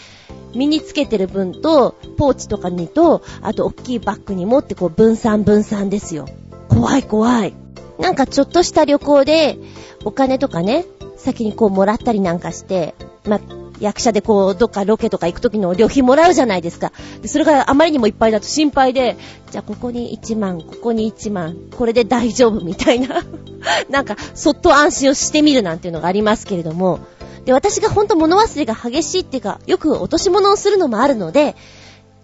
[0.54, 6.26] 身につけてる分と、ポーチとかにと、あと大きいバッグに持ってこう分散分散ですよ。
[6.70, 7.54] 怖い怖い。
[8.00, 9.58] なんかちょっとした旅行で、
[10.04, 10.86] お金とかね、
[11.18, 13.40] 先にこうもらったりなんかして、まあ、
[13.80, 16.92] 役者でこう、どっかロケとか行く時の旅費もらうじゃないですか。
[17.22, 19.18] でそれがあまりにもいっぱいだと心配で、
[19.52, 23.24] じゃあここに1万、ここに1万、これで大丈夫みたいな。
[23.90, 27.00] なんか、そっと安心をしてみるなんていうのがありますけれども。
[27.46, 31.56] で、私がほんと物忘れが激しいっていうか、よく落とし物をするのもあるので、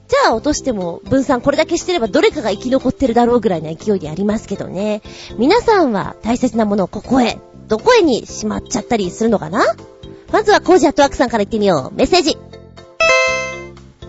[0.07, 5.01] じゃあ落としても分散これだけしてればどれかが生き残ってるだろうぐらいの勢いでありますけどね。
[5.37, 9.63] 皆さんは大切なものをここへ、どこへにしまっちゃったりするのかな？
[10.31, 11.95] まずはコージアットワークさんから行ってみよう。
[11.95, 12.37] メッセージ。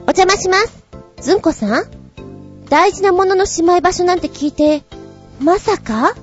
[0.02, 0.82] お邪魔します。
[1.20, 1.86] ずんこさん？
[2.68, 4.82] 大事なもののしまい場所なんて聞いて、
[5.40, 6.14] まさか？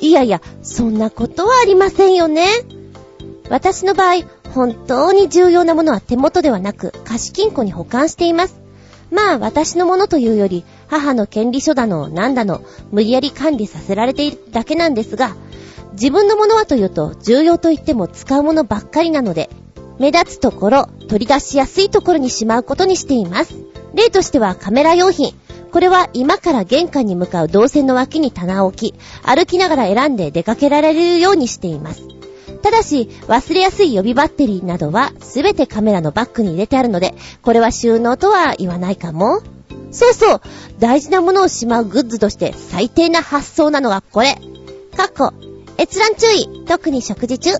[0.00, 2.46] いやいや、そんなことはありませんよね。
[3.50, 8.60] 私の場合、本当に重要なものは手元ではなく、貸金庫に保管しています。
[9.10, 15.36] まあ私のものというより、母の権利書だの、なんだの、無理やり管理させられているだけなんですが、
[15.92, 19.50] 自分のものはというと、重要と言っても使うものばっかりなので、
[19.98, 23.54] 目立つところ、取り出しやすいところにしまうことにしています。
[23.94, 25.34] 例としてはカメラ用品。
[25.70, 32.02] これは今から玄関に向かう動線の脇に棚を置き、歩きながら選んで出かけられるようにしています。
[32.62, 39.40] ただし、忘れやすい予備バッテリーなどはすべてカメラのバッグに入れてあるので、これは収納とは言わないかも。
[39.90, 40.40] そうそう、
[40.78, 44.38] 大事なものをしまうグッズとして最低な発想なのがこれ。
[44.96, 45.32] かっこ、
[45.78, 47.50] 閲覧注意、特に食事中。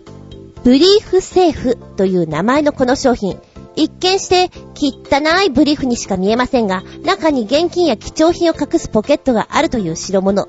[0.65, 3.39] ブリーフセーフという名前のこの商品。
[3.75, 10.49] 一見して汚いブリーフにしか見えませんが、中に現金や貴重品を隠すポケットがあるという代物。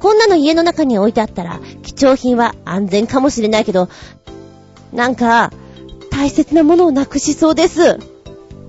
[0.00, 3.88] こんなの家の中に置いてあったら、貴重品は安全かもしれないけど、
[4.92, 5.52] なんか、
[6.10, 7.98] 大切なものをなくしそうです。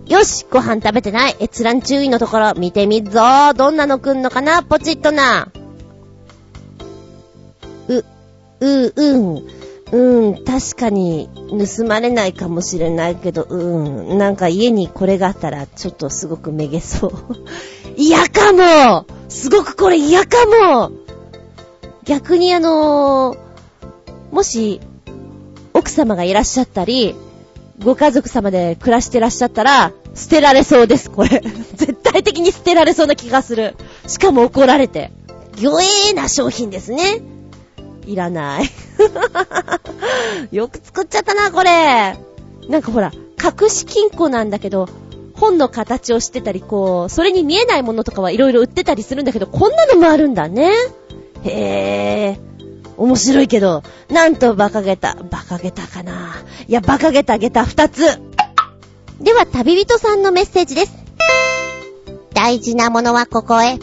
[0.05, 4.61] よし、ご飯食べてない閲覧注意のところ見てみっぞどんなの来んのかな？
[4.61, 5.47] ポチッとな。
[8.63, 9.47] う、うん。
[9.91, 17.13] うん、確かに盗まれないかもしれないけど、うん、なんか家にこれがあったらちょっとすごくめげそう。
[17.95, 20.91] 嫌かもすごくこれ嫌かも
[22.05, 23.37] 逆にあのー、
[24.31, 24.81] もし、
[25.73, 27.15] 奥様がいらっしゃったり、
[27.83, 31.41] ご家族様で暮らしてらっしゃったら、捨てられそうです、これ。
[31.75, 33.75] 絶対的に捨てられそうな気がする。
[34.07, 35.11] しかも怒られて。
[35.57, 37.21] 魚影な商品ですね。
[38.05, 38.69] いらない。
[40.51, 42.17] よく作っちゃったな、これ。
[42.69, 43.11] なんかほら、
[43.43, 44.87] 隠し金庫なんだけど、
[45.35, 50.71] 本の形をしてたり、こう、それに見えないものとかはいろいろ売ってたりするんだけど、こんなのもあるんだね。
[51.43, 52.53] へぇー。
[52.95, 55.17] 面白いけど、なんと馬鹿げた。
[55.19, 56.35] 馬鹿げたかな
[56.67, 58.01] いや、馬鹿げたげた二つ。
[59.19, 60.93] では、旅人さんのメッセージです。
[62.33, 63.79] 大事なものはここへ。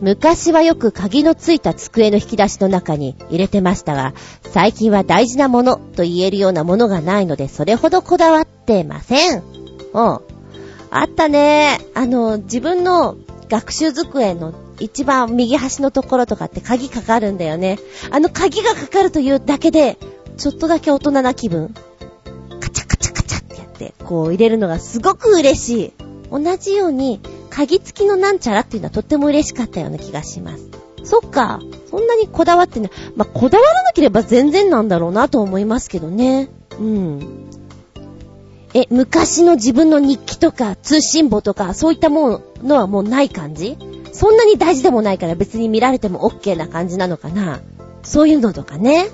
[0.00, 9.38] 昔はよく鍵のついた机の引き出しの中に入れてましたが、最近は大事なものと言えるようなものがないので、それほどこだわってません。
[9.38, 10.20] うん。
[10.90, 11.80] あったね。
[11.94, 13.16] あの、自分の
[13.48, 17.78] 学習机の一番右端のところとかって鍵かかるんだよね。
[18.10, 19.98] あの鍵がかかるというだけで、
[20.36, 21.74] ちょっとだけ大人な気分。
[22.60, 25.92] カチャカチャカチャってやって、こう入れるのがすごく嬉しい。
[26.30, 27.20] 同じように、
[27.58, 30.68] 鍵付きのなんちゃらっていうのはとっても嬉しかったような気がします。
[31.02, 31.58] そっか。
[31.90, 32.90] そんなにこだわってない。
[33.16, 36.50] まあ、こだわらなければ全然なんだろうなと思いますけどね。
[36.78, 37.50] うん。
[38.74, 43.76] え、昔の自分の日記とか通信簿とかそういったものはもうない感じ？
[44.12, 47.58] そんなに大事でもないから別に見られても OK な感じなのかな？
[48.04, 49.08] そういうのとかね。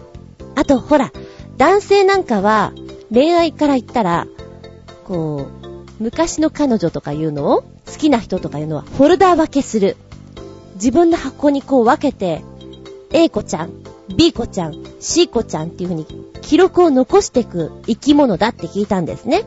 [0.55, 1.15] あと、ほら、
[1.57, 2.75] 男性なんかは
[3.11, 4.27] 恋愛から言ったら、
[5.05, 5.64] こう、
[6.05, 9.97] 昔の彼女とかいうのを好きな人とかいうのはフォルダー分けする。
[10.75, 12.43] 自分の箱にこう分けて、
[13.11, 13.73] A 子ちゃん、
[14.15, 16.07] B 子ちゃん、C 子ちゃんっていう風に
[16.43, 19.45] 記録を残していく生き物だって聞いたんですね。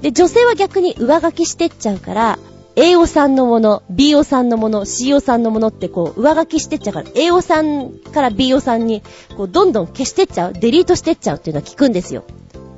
[0.00, 2.38] で、女性は逆に上書きしてっちゃうから、
[2.74, 9.02] A おさんのもの、B おさんのもの、C おさんのものってこう、上書きしてっちゃうから、A おさんから B おさんに、
[9.36, 12.24] こう、どんどん消してっちゃう、デリートしてっちゃうっていうのは聞くんですよ。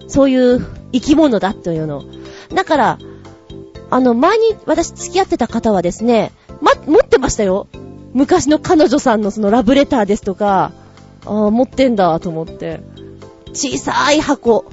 [0.09, 2.05] そういう生き物だというの。
[2.55, 2.99] だから、
[3.91, 7.69] あの、前に私付き合ってた方はですね、ま、持ってましたよ。
[8.13, 10.73] 昔の彼女さんのそのラブレターですとか、
[11.27, 12.81] ああ、持ってんだと思って。
[13.53, 14.65] 小さい箱。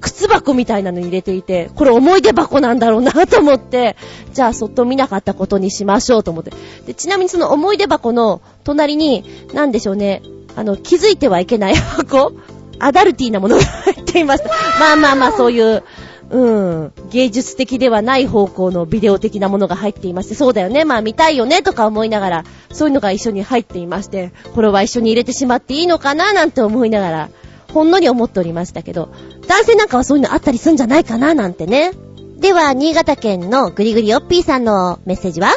[0.00, 3.96] 靴箱みたいなのに入れていて、これ思い出箱なんだろうなと思って、
[4.32, 6.52] じゃあそっと見なかったことにしましょうと思って。
[6.86, 10.22] で、ちなみにその思い出箱の隣に、なんでしょうね、
[10.56, 12.32] あの、気づいてはいけない箱
[12.78, 14.50] アダルティーなものが入っていました。
[14.80, 15.82] まあまあまあ、そういう、
[16.28, 27.28] うん、芸術的ではない方向のビデオ的なものが入っていまして、そうだよね、まあ見たいよね、とか思いながら、そういうのが一緒に入っていまして、これは一緒に入れてしまっていいのかな、なんて思いながら、
[27.72, 29.10] ほんのり思っておりましたけど、
[29.46, 31.92] 男性なんかはそういうのあったりするんじゃないかななんてね。
[32.38, 35.50] では、新潟県のぐりぐりよっぴーさんのメッセージは？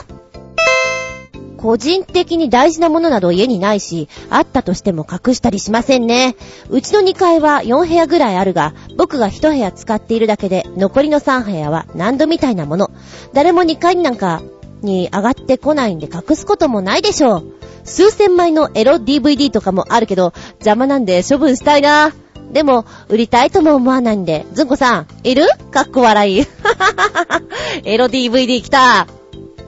[1.60, 6.38] 個人的に大事なものなど家にないし、あったとしても隠したりしませんね。
[6.70, 12.92] うちの2階は4部屋ぐらいあるが、僕が1部屋使っているだけで、残りの3部屋は何度みたいなもの。
[13.34, 14.42] 誰も2階になんか
[14.82, 17.54] に上がってこないんで隠すこともないでしょう。
[17.84, 22.14] 数千枚のエロ DVD とかもあるけど、邪魔なんで処分したいな。
[22.54, 25.46] でも、売りたいとも思わないんで、ずんこさん、いる？
[25.72, 26.46] かっこ笑い。
[27.84, 29.08] エロ DVD 来た。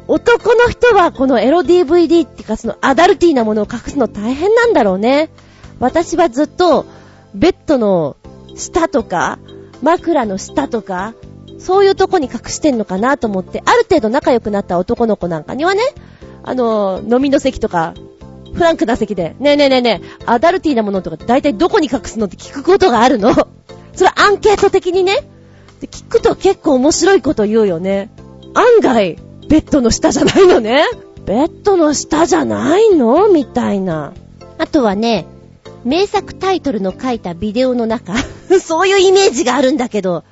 [0.07, 5.29] 男の人はこのエロ DVD っていうかそのアダルティーなものを隠すの大変なんだろうね。
[5.79, 6.85] 私はずっと、
[7.33, 8.15] ベッドの
[8.55, 9.39] 下とか、
[9.81, 11.15] 枕の下とか、
[11.57, 15.81] そういうとこに隠してんのかなと思って、ある程度仲良くなった男の子なんかにはね、
[16.43, 17.93] あの、飲みの席とか、
[18.53, 23.33] フランクな席で、ねえねえねえねえ、アダルティーなものとか大体どこに隠すのって聞くことがあるの。
[23.93, 25.23] それアンケート的にね。
[25.79, 28.11] で聞くと結構面白いこと言うよね。
[28.53, 29.17] 案外、
[29.51, 30.85] ベッドの下じゃないのね。
[31.25, 33.27] ベッドの下じゃないの？
[33.27, 34.13] みたいな。
[34.57, 35.25] あとはね、
[35.83, 38.13] 名作タイトルの書いたビデオの中
[38.63, 40.23] そういうイメージがあるんだけど、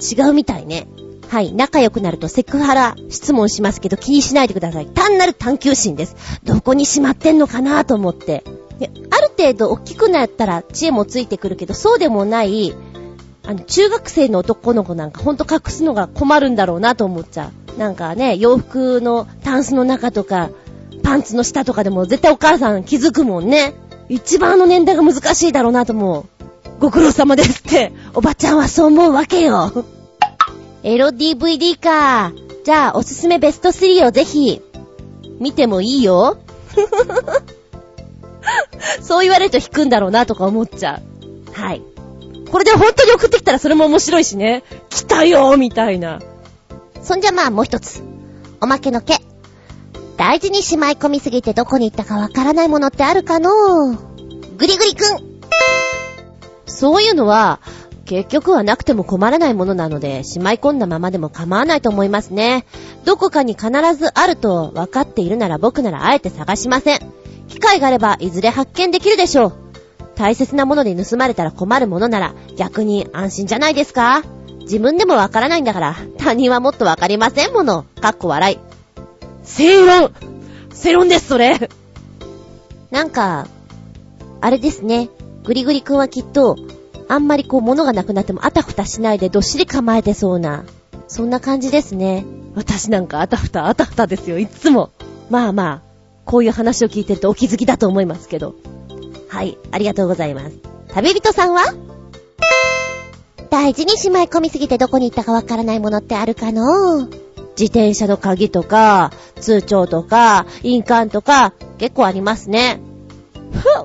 [0.00, 0.88] 違うみたいね。
[1.28, 1.52] はい。
[1.52, 4.86] 仲良くなるとセクハラ質問しますけど気にしないでください。
[4.86, 6.16] 単なる探求心です。
[6.42, 8.42] どこにしまってんのかなと思って。
[8.80, 12.74] ある程度大きくなったら知恵もついてくるけど、そうでもない、
[13.46, 17.63] あの、中学生の男の子なんかほんと隠すのが困るんだろうなと思っちゃう。
[17.78, 20.50] なんかね、洋服のタンスの中とか、
[21.02, 23.74] パンツの下とかでも絶対お母さん気づくもんね。
[24.08, 26.24] 一番の年代が難しいだろうなと思う。
[26.78, 29.84] ご苦労様ですって、おばちゃんはそう思うわけよ。
[30.82, 32.32] エロ DVD か。
[32.64, 34.60] じゃあ、おすすめベスト3をぜひ、
[35.40, 36.38] 見てもいいよ。
[39.02, 41.52] そう言われると引くんだろうなとか思っちゃう。
[41.52, 41.82] はい。
[42.50, 44.62] これで本当に送ってきたらそれも面白いしね。
[44.90, 46.20] 来たよみたいな。
[47.04, 48.02] そんじゃまあもう一つ。
[48.62, 49.18] おまけの毛。
[50.16, 53.92] 大事にしまい込みすぎてどこに行ったかわからないものってあるかの？
[54.56, 55.40] ぐりぐりくん。
[56.64, 57.60] そういうのは、
[58.06, 62.64] 結局はなくても困らないものなので、しまい込んだままでも構わないと思いますね。
[63.04, 67.00] どこかに必ずあると分かっているなら僕ならあえて探しません。
[67.48, 69.52] 機会があればいずれ発見できるでしょう。
[70.14, 74.22] 大切なもので盗まれたら困るものなら逆に安心じゃないですか
[74.64, 77.84] 自分でもわからないんだから他人はもっとわかりませんもの。
[78.00, 78.58] かっこ笑い。
[79.44, 80.12] 正論
[80.72, 81.70] 正論です、それ
[82.90, 83.46] なんか、
[84.40, 85.08] あれですね。
[85.44, 86.56] ぐりぐりくんはきっと、
[87.08, 90.64] あんまりこう物がなくなってもあたふたしないでどっしり構えてそうな、
[91.06, 92.24] そんな感じですね。
[92.54, 94.90] 私なんかあたふたあたふたですよ、いつも。
[95.30, 95.82] まあまあ、
[96.24, 98.54] こういう話を聞いてるとお気づきだと思いますけど。
[99.28, 100.56] はい、ありがとうございます。
[100.88, 101.93] 旅人さんは？
[103.54, 107.06] 大事にしまい込みすぎてどこに行ったかわからないものってあるかの？
[107.56, 112.80] 自転車の鍵とか、通帳とか、印鑑とか、結構ありますね。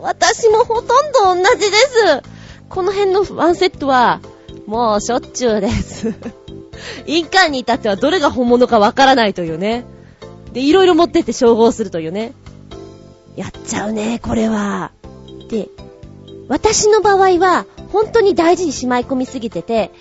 [0.02, 2.24] 私もほとんど同じです。
[2.68, 4.22] この辺のワンセットは、
[4.66, 6.16] もうしょっちゅうです。
[7.06, 9.86] 印鑑に至ってはどれが本物かわからないというね。
[10.52, 12.34] で、いろいろ持ってって照合するというね。
[13.36, 14.90] やっちゃうね、これは。
[15.48, 15.70] で、
[16.48, 19.92] 私の場合は、本当に大事にしまい込みすぎてて、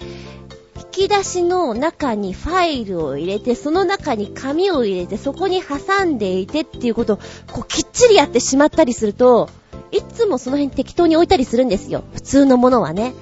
[0.77, 7.17] 引き出しの中にファイルを入れて、その中に紙を入れて、そこに挟んでいてっていうことを、
[7.53, 9.49] こうきっちりやってしまったりすると、
[9.91, 12.05] いつもその辺適当に置いたりするんですよ。
[12.15, 13.15] 普通のものはね。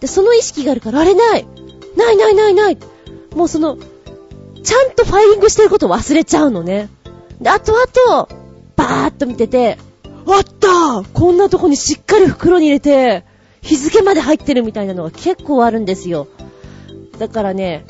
[0.00, 1.46] で、その意識があるから、あれない
[1.96, 2.78] ないないないない
[3.34, 3.76] もうその、
[4.62, 6.88] ちゃんとファイリングしてることを忘れちゃうのね。
[7.40, 8.28] で、あとあと、
[8.76, 9.78] バーっと見てて、
[10.26, 13.24] あったこんなとこにしっかり袋に入れて、
[13.64, 16.28] 日付まで入ってるみたいなのが結構あるんですよ。
[17.18, 17.86] だからね、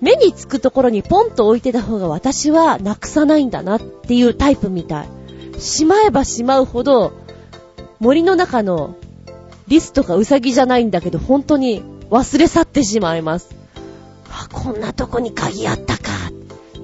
[0.00, 5.08] 目につくところにポンと置いてた方が私はなくさないんだなっていうタイプみたい。
[5.60, 7.12] しまえばしまうほど、
[8.00, 8.96] 森の中の
[9.68, 13.54] リスとかウサギじゃないんだけど、本当に忘れ去ってしまいます。
[14.28, 16.10] あ、こんなとこに鍵あったか。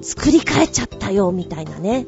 [0.01, 2.07] 作り変えちゃったよ、みたいなね。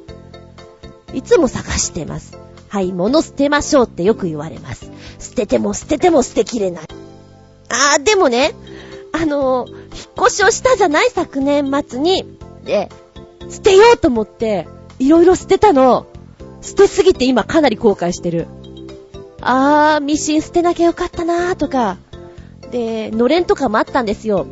[1.13, 2.44] いつも探してます。
[2.75, 4.91] はい、物捨てましょうってよく言われます。
[5.17, 6.83] 捨てても捨てても捨てきれない。
[7.69, 8.51] あー、でもね、
[9.13, 12.25] あのー、引っ越しをしたじゃない昨年末に。
[12.65, 12.89] で、
[13.49, 14.67] 捨てようと思って、
[14.99, 16.05] いろいろ捨てたの。
[16.59, 18.45] 捨てすぎて今かなり後悔してる。
[19.39, 21.95] あー、ミシン捨てなきゃよかったなーとか、
[22.71, 24.47] で、のれんとかもあったんですよ。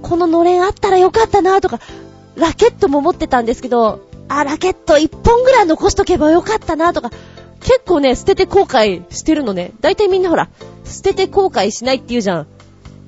[0.00, 1.80] こののれんあったらよかったなーとか、
[2.34, 7.10] ラケットも持ってたんですけど、あ、ラケット1本ぐらい残しとけばよかったなとか、
[7.62, 9.72] 結構ね、捨てて後悔してるのね。
[9.80, 10.48] だいたいみんなほら、
[10.84, 12.46] 捨てて後悔しないって言うじゃん。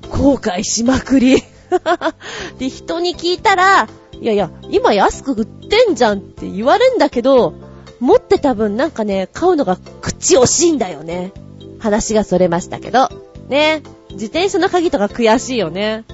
[0.09, 1.43] 後悔しまくり。
[2.57, 7.53] で、人に聞いたら、いやいや、今安く売ってんじゃんって言われんだけど、
[7.99, 11.31] 持ってた分なんかね、買うのが口惜しいんだよね。
[11.79, 13.09] 話がそれましたけど。
[13.49, 13.83] ね。
[14.11, 16.05] 自転車の鍵とか悔しいよね。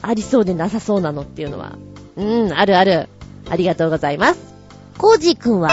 [0.00, 1.76] ありそうでなさそうなのっていうのは。
[2.16, 3.08] うん、あるある。
[3.50, 4.40] ありがとうございます。
[4.96, 5.70] コージーくんは？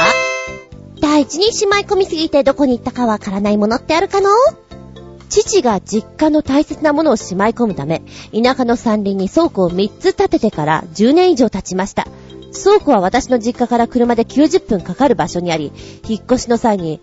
[0.99, 4.29] 大事にしまい込みすぎてどこに行ったかわからないものってあるかの？
[5.29, 12.07] 父が実家の大切なものをしまい込むため、田舎の山林に倉庫を3つ建ててから10年以上経ちました。
[12.53, 15.71] 倉庫は私の実家から車で90分かかる場所にあり、
[16.07, 17.01] 引っ越しの際に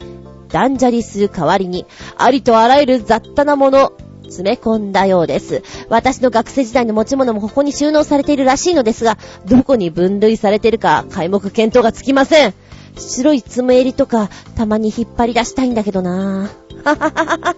[0.49, 1.85] 断捨離する代わりに、
[2.17, 5.63] ありとあらゆる雑多なもの、詰め込んだようです。
[5.91, 12.55] 私の学生時代の持ち物もここに収納されているらしいのですが、どこに分類されているか、皆目見当がつきません。
[12.97, 16.63] 白い爪襟とか、たまに引っ張り出したいんだけどなぁ。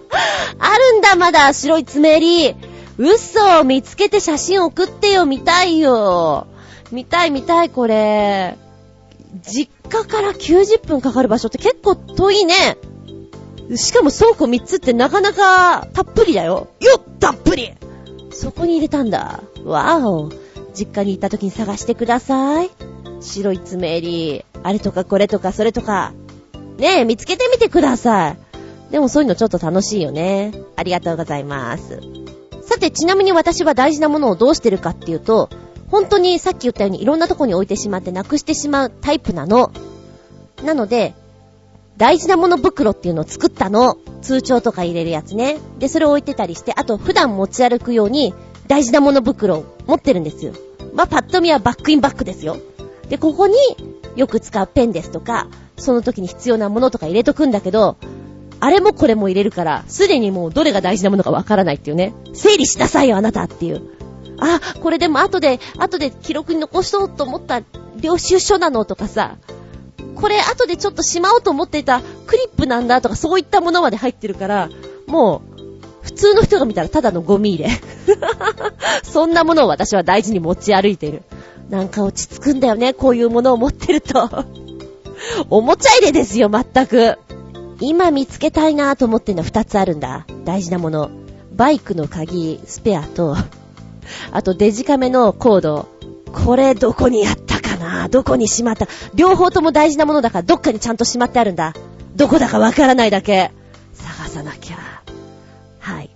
[0.59, 2.55] あるんだ、まだ、白い爪襟。
[2.97, 6.47] 嘘見つけて写真送ってよ、見たいよ。
[6.91, 8.57] 見たい見たい、これ。
[9.43, 12.77] 実家から90分かかる場所って結構遠いね。
[13.75, 16.67] しかも倉庫3つってなかなかたっぷりだよ。
[16.79, 17.73] よったっぷり
[18.31, 19.41] そこに入れたんだ。
[19.63, 20.29] わお。
[20.73, 22.69] 実家に行った時に探してください。
[23.25, 26.13] 白い爪襟、あれとかこれとかそれとか。
[26.77, 28.37] ねえ、見つけてみてください。
[28.91, 30.53] でもそういうのちょっと楽しいよね。
[30.75, 31.99] ありがとうございます。
[32.61, 35.49] さて、ちなみに私は大事なものをどうしてるかっていうと、
[35.89, 39.71] 本当にさっき言ったようにいろんなとこに置いてしまってなくしてしまうタイプなの。
[40.63, 41.13] なので、
[41.97, 43.97] 大事なもの袋っていうのを作ったの。
[44.21, 45.57] 通帳とか入れるやつね。
[45.79, 48.33] で、それを置いてたりして、あと普段持ち歩くように
[48.67, 50.53] 大事なもの袋を持ってるんですよ。
[50.93, 52.57] まあ、パッと見はバックインバックですよ。
[53.09, 53.55] で、ここに
[54.15, 55.47] よく使うペンですとか、
[55.77, 57.97] その時に必要なものとか入れとくんだけど、
[58.59, 62.13] あれもこれも入れるから、すでにもうどれが大事なものかわからないっていうね。
[62.33, 63.81] 整理しなさいよ、あなたっていう。
[64.39, 67.61] あ、これでも後で、後で記録に残そうと思った
[67.97, 69.37] 領収書なのとかさ、
[70.15, 74.69] これ後でちょっとしまおうと思っていたクリップなんだとかそういったものまで入ってるから、
[75.07, 75.55] もう、
[76.01, 77.69] 普通の人が見たらただのゴミ入れ。
[79.03, 81.23] そんなものを私は大事に持ち歩いてる。
[81.69, 84.45] なんか落ち着くんだよね、こういうものを持ってると。
[85.49, 87.17] おもちゃ入れですよ、全く。
[87.81, 90.25] 今見つけたいなぁと思ってんのは二つあるんだ。
[90.45, 91.09] 大事なもの。
[91.53, 93.35] バイクの鍵、スペアと、
[94.31, 95.87] あとデジカメのコード。
[96.33, 98.09] これどこにやったかな？
[98.09, 98.87] どこにしまった？
[99.13, 101.73] 両方とも大事なものだからどっかにちゃんとしまってあるんだ。
[102.15, 103.51] どこだかわからないだけ。
[103.93, 104.77] 探さなきゃ。
[105.79, 106.09] はい。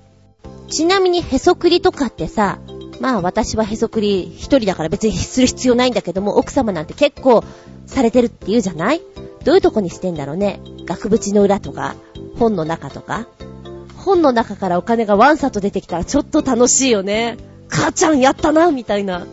[0.70, 2.60] ちなみにへそくりとかってさ、
[3.00, 7.44] まあ私はへそくり一人だから別にする必要ないんだけども、奥様なんて結構
[7.86, 9.02] されてるって言うじゃない？
[9.46, 10.60] どういうとこにしてんだろうね？
[10.86, 11.96] 額縁の裏とか、
[12.38, 13.28] 本の中とか。
[13.96, 17.38] 本の中からお金がワンサと出てきたらちょっと楽しいよね。
[17.70, 19.28] 母ちゃんやったなみたいな。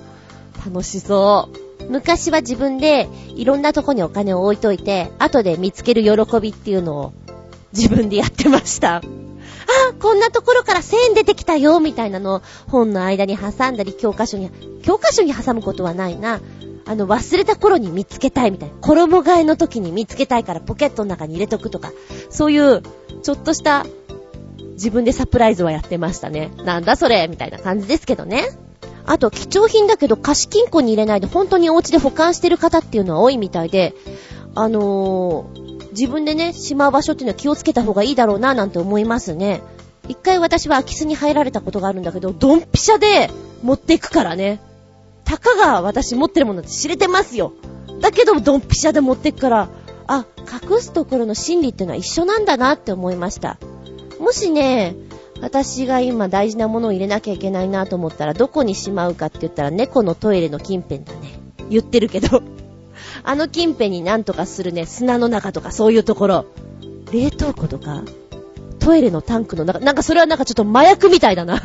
[0.64, 1.48] 楽しそ
[1.80, 1.90] う。
[1.90, 7.12] 昔は自分でいろんなとこにお金を置いといて、後で見つける喜びっていうのを
[7.72, 9.02] 自分でやってました。
[9.66, 14.50] あ、こんなところから1000円出てきたよみたいなのを本の間に挟んだり教科書に、
[14.82, 16.40] 教科書に挟むことはないな。
[16.88, 18.74] あの、忘れた頃に見つけたいみたいな。
[18.80, 21.90] 衣替えの時に見つけたいからポケットの中に入れとくとか、
[22.30, 22.82] そういう、
[23.22, 23.86] ちょっとした
[24.74, 26.52] 自分でサプライズはやってましたね。
[26.64, 28.46] なんだそれみたいな感じですけどね。
[29.04, 33.94] あと、貴重品だけど貸金庫に入れないで本当にお家で保管してる方っていうのは多いみたいで、
[34.57, 39.62] あのー、自分でね、しまう場所っていうのは気をつけた方がいいだろうななんて思いますね。
[40.09, 43.30] 一回私は空き巣に入られたことがあるんだけど、ドンピシャで
[43.62, 44.61] 持っていくからね。
[45.24, 47.52] たかが私持ってるものって知れてますよ。
[48.00, 49.68] だけど、ドンピシャで持っていくから、
[50.07, 53.59] あ、隠すところの心理っていうのは一緒なんだなって思いました。
[54.20, 54.94] もしね、
[55.40, 61.38] 私が今大事なものを入れなきゃいけないなと思ったらどこにしまうかって言ったら猫のトイレの近辺だね。
[61.68, 62.42] 言ってるけど。
[63.24, 66.47] あの近辺になんとかするね、砂の中とかそういうところ。
[67.12, 68.03] 冷凍庫とか、
[68.80, 71.61] トイレのタンクの中、なんかそれはなんかちょっと麻薬みたいだな。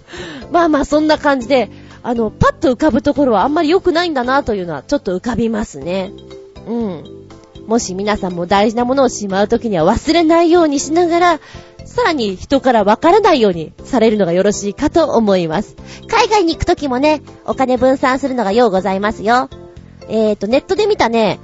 [0.52, 1.70] まあまあそんな感じで、
[2.02, 6.12] あの、パッと浮かぶところはあんまり良くないんだなというのはちょっと浮かびますね。
[6.66, 7.04] うん。
[7.66, 11.40] もし皆さんも大事なものをしまうときには忘れないようにしながら、
[11.84, 15.76] さらに人からわからないようにされるのがよろしいかと思います。
[16.08, 19.48] 海外に行くときもね、お金分散するのがようございますよ。
[20.14, 21.40] えーと、ネットで見たね、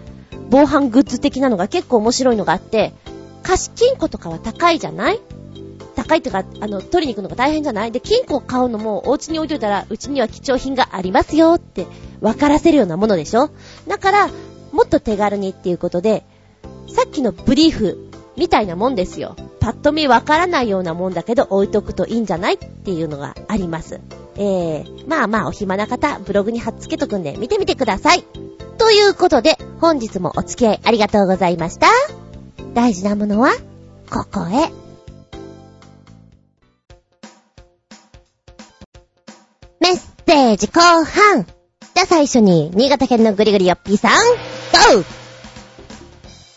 [0.50, 2.92] 防犯グッズ的なのが結構面白いのがあって、
[3.42, 5.20] 貸金庫とかは高いじゃない？
[5.96, 7.92] 高いとか、あの、取りに行くのが大変じゃない？
[7.92, 11.86] で、金庫を買うのもお家に置いといたら、うちには貴重品がありますよって
[12.20, 13.48] 分からせるようなものでしょ？
[13.86, 14.28] だから、
[14.72, 16.24] もっと手軽にっていうことで、
[16.94, 18.07] さっきのブリーフ
[18.38, 19.36] みたいなもんですよ。
[19.60, 24.00] パッと見わからないようなもんだけど置いとくといいんじゃないっていうのがあります。
[24.36, 28.24] えー、まあまあお暇な方、ブログに貼っつけとくんで見てみてください。
[28.78, 31.88] ということで、本日もお付き合いありがとうございました。
[32.74, 33.50] 大事なものは、
[34.08, 34.70] ここへ。
[39.80, 41.44] メッセージ後半。
[41.44, 44.12] じゃあ最初に、新潟県のぐりぐりよっぴーさん、
[44.94, 45.04] ゴー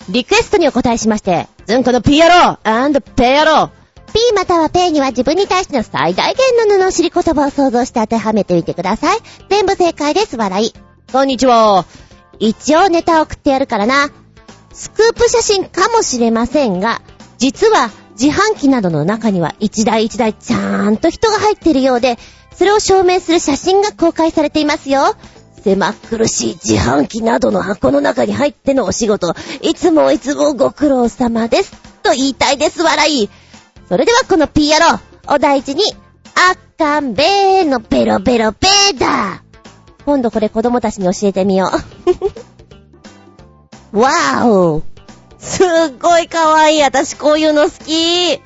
[0.09, 3.69] リクエストにお答えしまして、ズンコのピー野郎ペアロー
[4.13, 9.19] P またはペイには自分に対しての最大限の布を知り言葉を想像して当てはめてみてください。
[9.49, 10.73] 全部正解です、笑い。
[11.13, 11.85] こんにちは。
[12.39, 14.09] 一応ネタ送ってやるからな。
[14.73, 17.01] スクープ写真かもしれませんが、
[17.37, 22.17] 実は自販機などの中には一台一台ちゃんと人が入っているようで、
[22.53, 25.15] それを証明する写真が公開されていますよ。
[25.63, 31.71] 狭苦しい自販機などの箱の中に入ってのお仕事、いつもいつもご苦労様です。
[32.03, 33.29] と言いたいです、笑い。
[33.87, 34.99] それではこのピー野郎、
[35.35, 35.83] お大事に、
[36.35, 39.43] あっかんべーのベロベロベーだ。
[40.05, 41.69] 今度これ子供たちに教えてみよ
[43.93, 43.99] う。
[43.99, 44.81] わーお
[45.37, 45.67] すっ
[46.01, 46.81] ごい可愛い。
[46.81, 48.39] 私こういうの好き。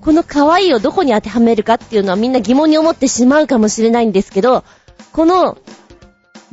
[0.00, 4.62] この可愛いをどこに当てはめるかっていうのはみんな疑問に思ってしまうかもしれないんですけど、
[5.12, 5.58] この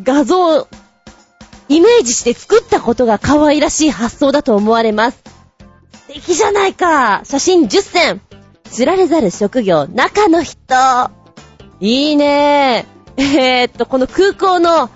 [0.02, 0.68] 画像を
[1.70, 5.24] イメージして作ったことが可愛らしい発想だと思われます。
[6.08, 7.22] 素敵じゃないか。
[7.24, 8.22] 写真10選。
[8.72, 10.58] 知られざる職業、中の人。
[11.80, 12.86] いいね
[13.18, 14.90] えー、っと、この空港の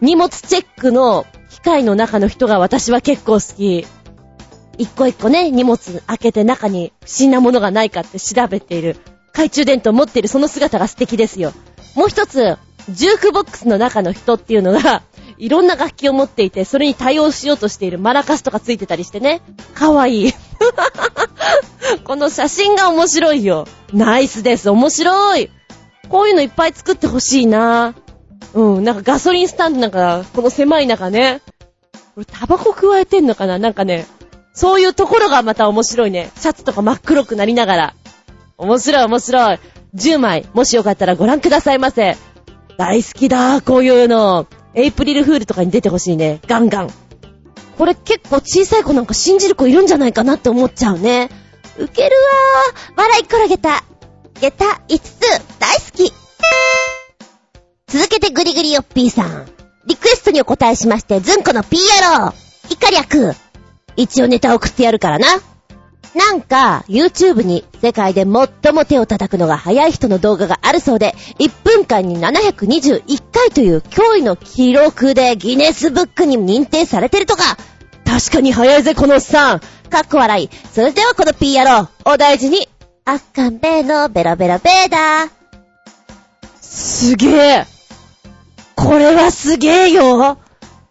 [0.00, 3.86] 荷物チェックの機械の中の人が私は結構好き。
[4.78, 8.96] 一個一個ね、荷物開けて中に不審なものがないかって調べている。
[9.28, 11.52] 懐中電灯持っているその姿が素敵ですよ。
[11.94, 12.56] もう一つ、
[12.88, 15.02] ジュークボックスの中の人っていうのが、
[15.38, 19.40] いろんな楽器を持っていて、それに対応しようとしているマラカスとかついてたりしてね。
[19.74, 20.34] かわいい。
[22.04, 23.66] この写真が面白いよ。
[23.92, 24.70] ナイスです。
[24.70, 25.50] 面白い。
[26.08, 27.94] こういうのいっぱい作ってほしいな。
[28.52, 31.40] うん、なんかガソリンスタンドなんか、この狭い中ね。
[32.14, 33.58] これタバコ加えてんのかな？
[33.58, 34.06] なんかね、
[34.54, 36.30] そういうところがまた面白いね。
[36.38, 37.94] シャツとか真っ黒くなりながら。
[38.56, 39.58] 面白い面白い。
[39.96, 42.16] 10枚、もしよかったらご覧くださいませ。
[42.76, 44.46] 大好きだ、こういうの。
[44.74, 46.40] エイプリルフールとかに出てほしいね。
[46.46, 46.90] ガンガン。
[47.78, 51.30] これ結構小さい子なんか信じる子いるんじゃないかなって思っちゃうね。
[51.78, 52.10] ウケる
[52.96, 52.98] わー。
[52.98, 53.84] 笑い転げた。
[54.40, 55.20] 下駄5つ、
[55.58, 56.12] 大好き。
[57.86, 59.46] 続けてグリグリヨッピーさん。
[59.86, 62.32] リクエストにお答えしまして、ズンコの PRO。
[62.70, 63.34] イカ略。
[63.96, 65.28] 一応ネタ送ってやるからな。
[66.14, 77.56] なんか、YouTube に世界で最も手を叩くのが早い人の動画があるそうで、1分間に721回という驚異の記録でギネスブックに認定されてるとか。
[78.04, 79.60] 確かに早いぜ、このおっさん。
[79.90, 80.50] かっこ笑い。
[80.72, 82.68] それではこの PR お大事に。
[83.04, 85.30] あっかんべーのベロベロベーだ。
[86.60, 87.66] すげえ。
[88.76, 90.38] これはすげえよ。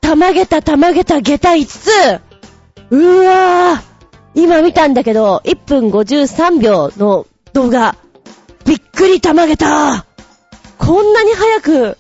[0.02, 1.90] たまげたたまげた下駄5つ。
[2.92, 3.93] うわぁ。
[4.36, 7.96] 今見たんだけど、1分53秒の動画。
[8.66, 10.06] びっくりたまげた。
[10.78, 11.98] こんなに早く、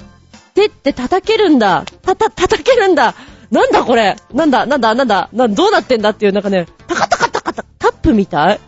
[0.55, 1.85] 手って叩けるんだ。
[2.01, 3.15] たた、叩けるんだ。
[3.51, 8.59] なんだこれなんだなんだなんだなんどうなってんだっていう、なんかね、タカタカタカタ、タップみたい？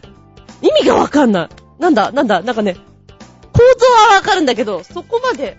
[0.62, 1.50] 意味がわかんない。
[1.80, 2.76] なんだなんだなんかね、
[3.52, 5.58] 構造はわかるんだけど、そこまで、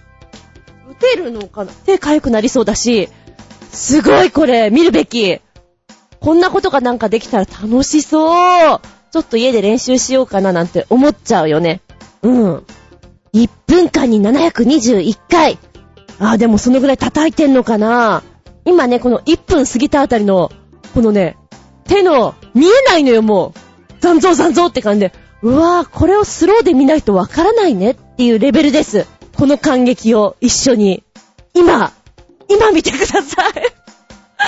[0.88, 1.72] 打てるのかな？
[1.72, 3.08] 手痒くなりそうだし、
[3.72, 5.40] すごいこれ、見るべき。
[6.20, 8.80] こんなことがなんかできたら楽しそう。
[9.12, 11.80] ちょっと家で練習しようかななんて思っちゃうよね。
[12.22, 12.66] うん。
[13.34, 15.58] 1分間に721回。
[16.18, 18.22] ああ、でもそのぐらい叩いてんのかな
[18.64, 20.50] 今ね、この1分過ぎたあたりの、
[20.94, 21.36] このね、
[21.84, 23.94] 手の、見えないのよ、もう。
[24.00, 25.12] 残像残像って感じで。
[25.42, 29.06] うわぁ、これをスローで見ないとわからないねっていうレベルです。
[29.36, 31.04] この感激を一緒に。
[31.54, 31.92] 今、
[32.48, 33.75] 今見てください。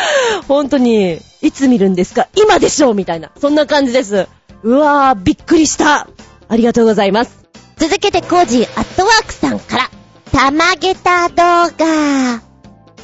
[0.49, 2.28] 本当に、いつ見るんですか？
[2.34, 2.90] 今でしょ？
[2.90, 3.30] うみたいな。
[3.40, 4.28] そんな感じです。
[4.62, 6.09] うわぁ、びっくりした。
[6.49, 7.38] ありがとうございます。
[7.76, 9.90] 続けてコージーアットワークさんから、
[10.32, 11.34] たまげた動
[11.76, 12.42] 画。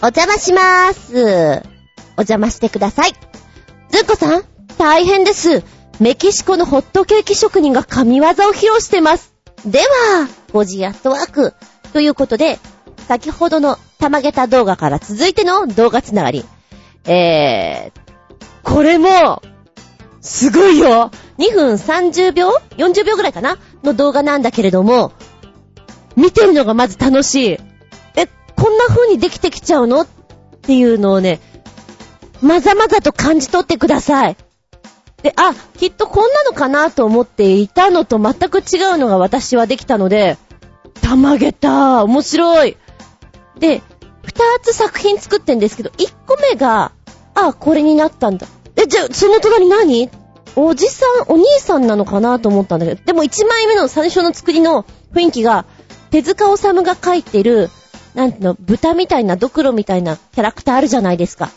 [0.02, 1.62] お邪魔しまーす。
[2.16, 3.12] お邪魔してください。
[3.90, 4.44] ずっこさん、
[4.78, 5.62] 大変です。
[6.00, 9.32] メキシコのホットケーキ職人が神業を披露してます。
[9.64, 11.54] では、コージーアットワーク。
[11.92, 12.58] ということで、
[13.06, 16.44] 先ほどのたまげた動画から続いての動画つながり。
[17.06, 18.00] えー、
[18.62, 19.42] これも、
[20.20, 23.58] すごいよ !2 分30秒 ?40 秒ぐらいかな？
[23.82, 25.12] の動画なんだけれども、
[26.16, 27.58] 見てるのがまず楽しい。
[28.16, 28.26] え、
[28.56, 30.02] こんな風にできてきちゃうの？
[30.02, 30.06] っ
[30.62, 31.40] ていうのをね、
[32.40, 34.36] まざまざと感じ取ってください。
[35.22, 40.38] で、あ、きっとこんなのかなと思っていたのと全く違うのが私はできたので、
[41.02, 42.76] たまげた面白い
[43.58, 43.82] で、
[44.24, 46.92] 二つ作品作ってんですけど、一個目が、
[47.34, 48.46] あ、これになったんだ。
[48.76, 50.10] え、じゃあ、その隣何？
[50.56, 55.64] おじさん、お兄さんなのかなと思ったんだけど、でも一枚目の最初の作りの雰囲気が、
[56.10, 57.70] 手塚治虫が描いてる、
[58.14, 61.50] なんていうの、豚みたいな、ドクロみたいなキャラクターあるじゃないですか。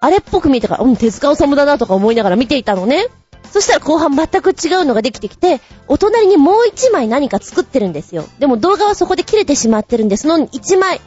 [0.00, 3.06] あれっぽく見てから、うん、手塚治虫だなとか思いながら見ていたのね。
[3.50, 8.24] そしたら後半全く違うのができてきて、お隣にもう一枚何か作ってるんですよ。
[8.38, 11.00] でも動画はそこで切れてしまってるんで、その一枚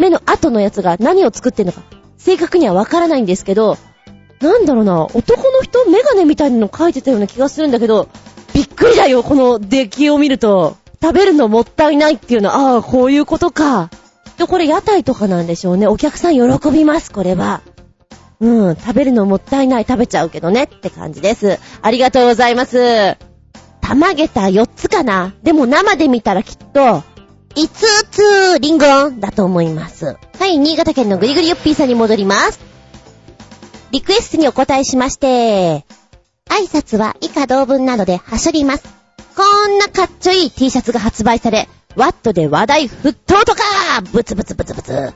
[0.00, 1.82] 目の後のやつが何を作ってるのか、
[2.18, 3.78] 正確にはわからないんですけど、
[4.40, 8.08] なんだろうな、男の人メガネみたいなの描いてたような気がするんだけど、
[8.54, 10.76] びっくりだよ、この出来を見ると。
[11.02, 13.88] 食べるのもったいないっていうのは、ああ、こういうことか。
[14.24, 15.86] きっとこれ屋台とかなんでしょうね。
[15.86, 17.60] お客さん喜びます、これは。
[18.40, 21.58] うん、食べるのもったいない、食べちゃうけどねって感じです。
[21.82, 23.18] ありがとうございます。
[23.82, 27.02] 玉げた4つかなでも生で見たらきっと、
[27.54, 27.68] 5
[28.10, 30.16] つリンゴンだと思います。
[30.38, 32.60] はい、新潟県のぐりぐりよっぴーさんに戻ります。
[33.90, 35.84] リクエストにお答えしまして、
[36.48, 38.84] 挨拶は以下同文などで走ります。
[39.36, 43.62] こんなかっちょいい T シャツが発売され、ワットで話題沸騰とか
[44.12, 45.12] ブツブツブツブツ。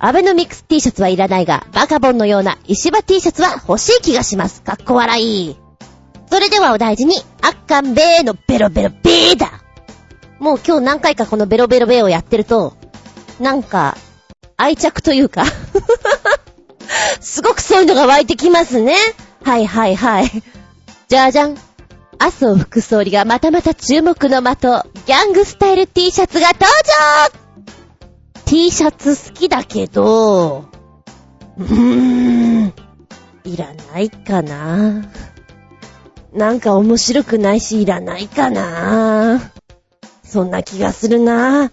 [0.00, 4.62] アベノミクス T シャツはいらないが、バカボンのような石場 T シャツは欲しい気がします。
[4.62, 5.56] かっこ笑い。
[6.30, 9.67] それではお大事に、あっかんべーのベロベロベーだ。
[10.38, 12.76] もう今日何回かこのベロベロベをやってると、
[13.40, 13.96] なんか、
[14.56, 15.44] 愛着というか、
[17.20, 18.94] すごくそういうのが湧いてきますね。
[19.42, 20.30] はいはいはい。
[21.08, 21.56] じゃじゃん。
[22.20, 26.66] 麻生副総理がまたまた注目の的、ギャングスタイル T シャツが登
[27.24, 30.64] 場 !T シャツ好きだけど、
[31.56, 32.74] うーん、
[33.44, 35.04] いらないかな。
[36.32, 39.52] なんか面白くないし、いらないかな。
[40.30, 41.70] そんな気がするな。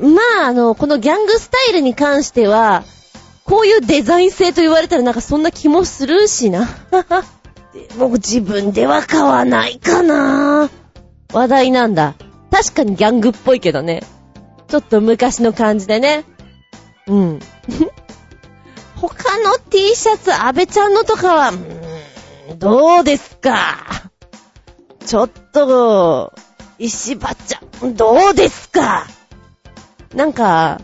[0.00, 2.84] まあ、あの、このギャングスタイルに関しては、
[3.44, 6.68] こういうデザイン性と言われたらなんかそんな気もするしな。
[7.72, 10.68] でも自分では買わないかな。
[11.32, 12.14] 話題なんだ。
[12.50, 14.02] 確かにギャングっぽいけどね。
[14.68, 16.24] ちょっと昔の感じでね。
[17.06, 17.40] うん。
[18.96, 23.76] 他の T シャツ、安倍ちゃんのとかは、うーん、どうですか？
[25.04, 26.32] ちょっと、
[26.78, 29.06] 石場ちゃん、どうですか？
[30.14, 30.80] なんか、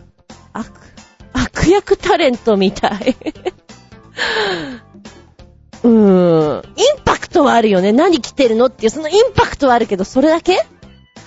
[0.51, 0.67] 悪、
[1.33, 3.15] 悪役タレントみたい。
[5.83, 6.63] うーん。
[6.75, 7.91] インパクトはあるよね。
[7.91, 10.57] 何着てるのっていう、そのインパクトはあるけど、それだけ？
[10.57, 10.65] か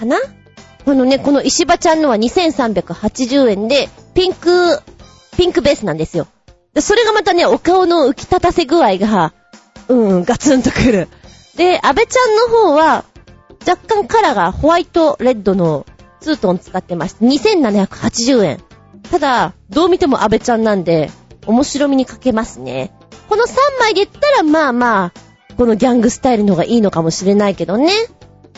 [0.05, 0.19] な？
[0.85, 4.81] このね、この石場ちゃんのは2380円で、ピンク、
[5.37, 6.29] ピンクベースなんですよ。
[6.75, 9.33] で、それがまたね、お顔の浮き立たせ具合が、
[9.89, 11.09] うん、ガツンとくる。
[11.57, 13.05] で、安倍ちゃんの方は、
[13.67, 15.87] 若干カラーがホワイトレッドの
[16.21, 18.63] ツートン使ってまして、2780円。
[19.11, 21.11] ただ、どう見ても安倍ちゃんなんで、
[21.47, 22.93] 面白みに欠けますね。
[23.29, 25.13] この3枚で言ったら、まあまあ、
[25.57, 27.93] このギャングスタイルの方がいいのかもしれないけどね。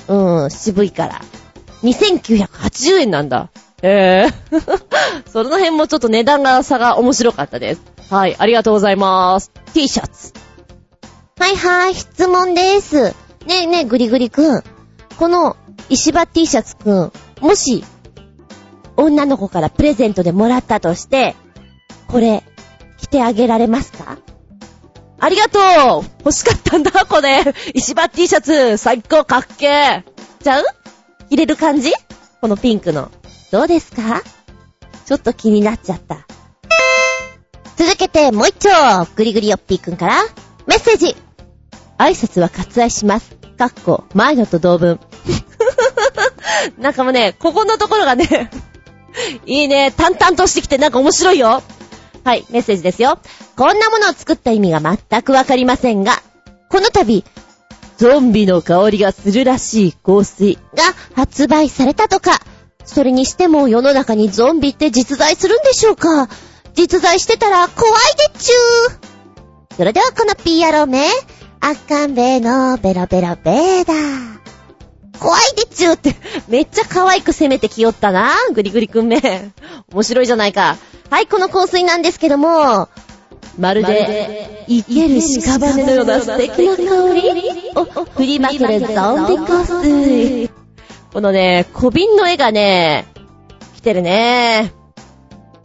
[0.08, 1.20] うん、渋いから。
[1.82, 3.50] 2980円なんだ。
[3.82, 4.56] ええ
[5.30, 7.82] その辺もちょっと値段が差が面白かったです。
[8.10, 9.52] はい、ありがとうございます。
[9.72, 10.32] T シャツ。
[11.38, 13.14] はいはい、質問です。
[13.46, 14.64] ねえねえ、ぐりぐりくん。
[15.18, 15.56] この、
[15.88, 17.84] 石場 T シャツくん、もし、
[18.96, 21.34] 女の子からプレゼントでもらったとして、
[22.06, 22.44] これ、
[22.98, 24.18] 着てあげられますか？
[25.20, 26.04] ありがとう！
[26.20, 27.42] 欲しかったんだ、これ。
[27.74, 30.04] 石場 T シャツ最高かっけー
[30.42, 30.64] ちゃう？
[31.28, 31.92] 着れる感じ？
[32.40, 33.10] このピンクの。
[33.50, 34.22] どうですか？
[35.04, 36.26] ちょっと気になっちゃった。
[37.76, 39.04] 続けて、もう一丁。
[39.16, 40.24] ぐりぐりよっぴーくんから、
[40.66, 41.16] メッセージ。
[41.98, 43.37] 挨拶は割愛します。
[43.58, 45.00] かっこ、前のと同文。
[46.78, 48.50] なんかもうね、ここのところがね、
[49.46, 51.62] いいね、淡々としてきてなんか面白いよ。
[52.24, 53.18] はい、メッセージですよ。
[53.56, 56.22] こんなものを作った意味が全くわかりませんが、
[56.70, 57.24] この度、
[57.96, 60.84] ゾンビの香りがするらしい香水が
[61.16, 62.40] 発売されたとか、
[62.84, 66.28] それにしても世の中にゾンビって実在するんでしょうか？
[66.74, 69.76] 実在してたら怖いでっちゅー。
[69.76, 71.04] それではこの PR をめ、
[71.60, 73.94] あかんべーのベロベロベーだ。
[75.18, 76.14] 怖いでっちゅーって、
[76.48, 78.30] めっちゃ可愛く攻めてきよったな。
[78.54, 79.20] グリグリくんめ。
[79.92, 80.76] 面白いじゃないか。
[81.10, 82.88] はい、この香水なんですけども、
[83.58, 86.82] まるで、生ける屍のような素敵な香
[87.14, 87.30] り
[87.74, 90.50] を振りまけるゾンビ香水。
[91.12, 93.06] このね、小瓶の絵がね、
[93.74, 94.72] 来てるね。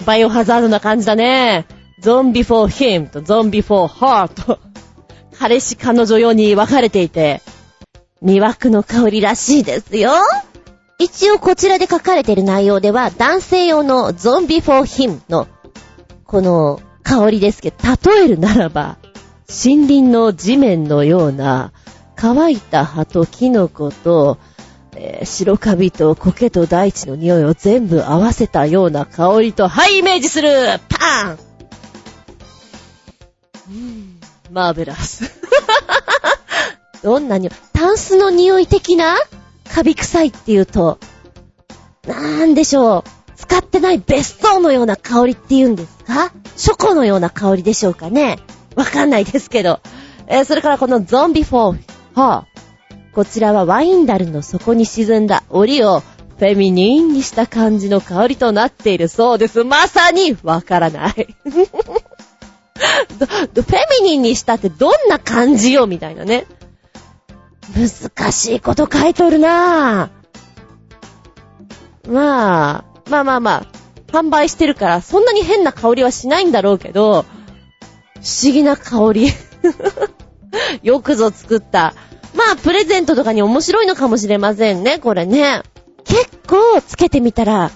[0.06, 1.66] バイオハザードな感じだね。
[2.00, 4.60] ゾンビフォーヒムとゾンビフォーハーと、
[5.44, 7.42] 彼氏彼女用に分かれていて、
[8.24, 10.14] 魅惑の香りらしいですよ。
[11.00, 15.50] 一応こちらで書かれている内容では、男性用のゾンビフォーヒムの、
[16.24, 17.78] この香りですけど、
[18.10, 18.96] 例えるならば、
[19.50, 21.74] 森林の地面のような、
[22.16, 24.38] 乾いた葉とキノコと、
[24.96, 30.50] えー白カビと苔と大地の匂いを全部合わせたような香りと、はい、イメージする
[30.88, 31.38] パーン
[33.68, 34.13] うん
[34.54, 35.32] マーベラス。
[37.02, 39.16] どんな匂いタンスの匂い的な
[39.74, 41.00] カビ臭いっていうと、
[42.08, 43.04] なんでしょう。
[43.36, 46.32] 使ってない別荘のような香りっていうんですか？
[46.56, 48.38] ショコのような香りでしょうかね
[48.76, 49.82] わかんないですけど。
[50.28, 59.64] えーそれからこのゾンビフォー、はぁ、こちらはワインダルの底に沈んだ檻をフェミニーンにした感じの香りとなっているそうです。
[59.66, 61.28] まさにわからない。
[63.10, 66.46] フェミニンにしたってどんな感じよみたいなね。
[67.76, 72.12] 難しいこと書いとるなぁ。
[72.12, 73.66] まあ、まあまあまあ、
[74.12, 79.30] 販売してるからそんなに変な香りはしないんだろうけど、不思議な香り。
[80.84, 81.96] よくぞ作った。
[82.36, 85.64] まあ、プレゼントとかに面白いのかもしれませんね、これね。
[86.04, 87.72] 結構つけてみたら、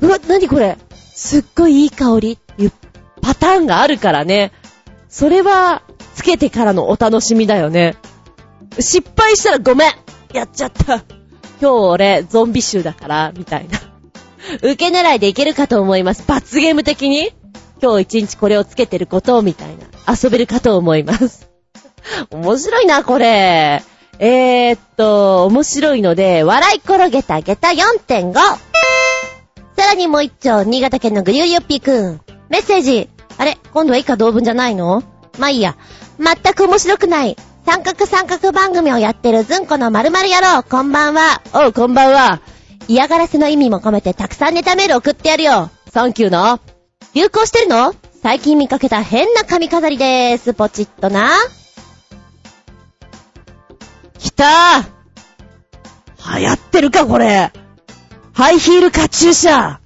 [0.00, 0.78] うわ、なにこれ
[1.14, 2.72] すっごいいい香りっていう
[3.20, 4.52] パターンがあるからね。
[5.08, 5.82] それは、
[6.14, 7.96] つけてからのお楽しみだよね。
[8.78, 9.92] 失敗したらごめん
[10.32, 11.04] やっちゃった。
[11.60, 13.78] 今日俺、ゾンビ臭だから、みたいな。
[14.62, 16.24] 受け狙いでいけるかと思います。
[16.26, 17.32] 罰ゲーム的に
[17.82, 19.84] 今日一日これをつけてることをみたいな。
[20.12, 21.50] 遊べるかと思います。
[22.30, 23.82] 面白いな、これ。
[24.18, 28.32] えー、っと、面白いので、笑い転げた下駄4.5。
[28.34, 28.58] さ
[29.76, 32.20] らにもう一丁、新潟県のグリューヨッピーくん。
[32.48, 33.08] メッセージ。
[33.38, 35.02] あれ今度は以下同文じゃないの？
[35.38, 35.76] まあいいや。
[36.18, 37.36] 全く面白くない。
[37.64, 40.62] 三角三角番組をやってるずんこの〇〇野郎。
[40.64, 41.40] こんばんは。
[41.54, 42.40] おう、こんばんは。
[42.88, 45.70] 嫌がらせの意味も込めてたくさんネタメール送ってやるよ。
[45.92, 46.58] サンキューな。
[47.14, 47.94] 流行してるの？
[48.22, 50.54] 最近見かけた変な髪飾りでーす。
[50.54, 51.30] ポチッとな。
[54.18, 57.52] 来たー流行ってるか、これ。
[58.32, 59.78] ハイヒールカチューシャ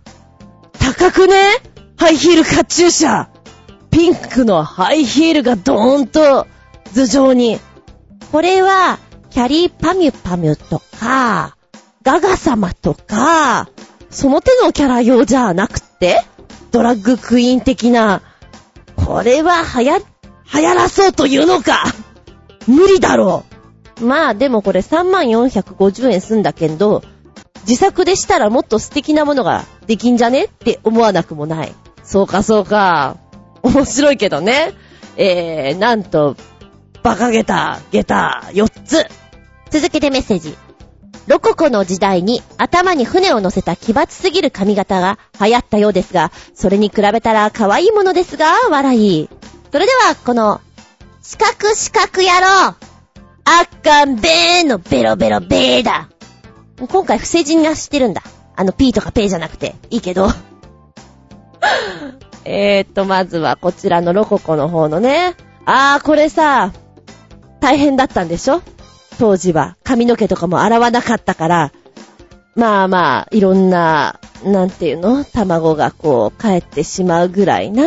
[0.78, 1.34] 高くね？
[1.98, 3.28] ハイヒールカチューシャ
[3.92, 6.48] ピンクのハイヒールがドーンと
[6.94, 7.60] 頭上に。
[8.32, 8.98] これは、
[9.30, 11.56] キャリーパミュパミュとか、
[12.02, 13.68] ガガ様とか、
[14.10, 16.24] その手のキャラ用じゃなくて、
[16.70, 18.22] ドラッグクイーン的な、
[18.96, 19.98] これは流行、
[20.54, 21.84] 流行らそうというのか
[22.66, 23.44] 無理だろ
[24.00, 27.02] うまあでもこれ3450円すんだけど、
[27.68, 31.74] 自作でしたらもっと素敵なものができんじゃねって思わなくもない。
[32.02, 33.21] そうかそうか。
[33.62, 34.72] 面白いけどね。
[35.16, 36.36] えー、なんと、
[37.02, 39.06] バカゲタ、ゲタ、4つ。
[39.70, 40.56] 続けてメッセージ。
[41.26, 49.28] ロココの時代に頭に船を乗せた奇抜すぎる髪型が流行ったようですが、それに比べたら可愛いものですが、笑い。
[49.70, 50.60] それでは、この、
[51.22, 52.76] 四角四角野郎
[53.44, 56.08] あっかんべーのベロベロベーだ。
[56.88, 58.22] 今回不正人がしてるんだ。
[58.56, 59.74] あの、ピーとかペーじゃなくて。
[59.90, 60.28] いいけど。
[62.44, 65.34] えーっと、まずはこちらのロココの方のね。
[65.64, 66.72] あー、これさ、
[67.60, 68.62] 大変だったんでしょ？
[69.18, 69.76] 当時は。
[69.84, 71.72] 髪の毛とかも洗わなかったから。
[72.56, 75.24] まあまあ、いろんな、なんていうの？
[75.24, 77.84] 卵がこう、帰ってしまうぐらいな。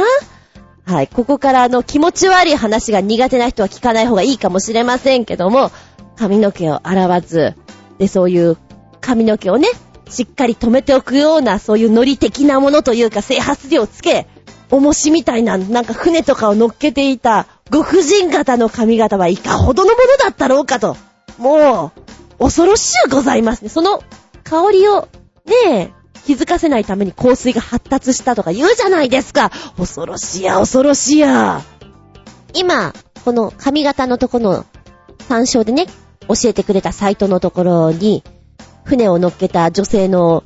[0.86, 1.08] はい。
[1.08, 5.72] ここからあの気持ち悪い話が苦手な人は聞かない方がいいかもしれませんけども、
[6.16, 7.56] 髪の毛を洗わず、
[7.97, 8.58] で、そういう
[9.01, 9.68] 髪の毛をね、
[10.08, 14.28] しっかり止めておくような、そういうノリ的なものというか、整髪料をつけ、
[14.72, 20.97] 重しみたいな、なんか船とかを乗っけていた、ご婦人型の髪型はいかほどのものだったろうかと。
[21.38, 21.91] も
[22.39, 23.70] う、恐ろしゅうございますね。
[23.70, 24.03] その
[24.43, 25.07] 香りを、
[25.45, 25.91] ねえ、
[26.26, 29.51] 気づかせないために香水が発達したとか言うじゃないですか。
[29.78, 31.61] 恐ろしや、恐ろしや。
[32.53, 32.93] 今、
[33.24, 34.66] この髪型のとこの
[35.28, 35.88] 参照でね、
[36.28, 38.24] 教えてくれたサイトのところに、
[38.84, 40.43] 船を乗っけた女性の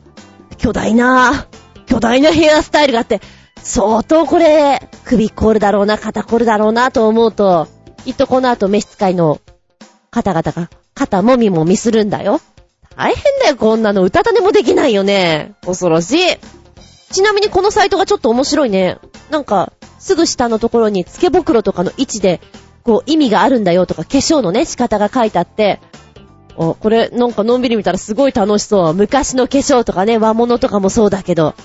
[0.58, 1.48] 巨大な、
[1.86, 3.22] 巨大なヘアスタイルがあって、
[3.64, 7.68] 相当これ、首凝るだろうな、肩凝るだろうなと思うと、
[8.06, 9.40] きっとこの後召使いの
[10.12, 12.42] 方々が肩もみもみするんだよ。
[12.96, 14.04] 大変だよ、こんなの。
[14.04, 15.54] 歌種もできないよね。
[15.66, 16.38] 恐ろしい。
[17.12, 18.98] ちなみにこのサイトがちょっと面白いね。
[19.30, 22.42] なんか、すぐ下のところに付け袋とかの位置で、
[22.84, 25.80] こう意味があるんだよとか、化粧のね、仕方が書いてあって、
[26.56, 28.94] お、これなんかのんびり見たらすごい楽しそう。
[28.94, 31.56] 昔の化粧とかね、和物とかもそうだけど、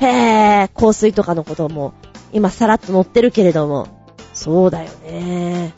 [0.00, 1.94] へぇ、香水とかのことも、
[2.32, 3.88] 今さらっと載ってるけれども、
[4.32, 5.72] そうだよね。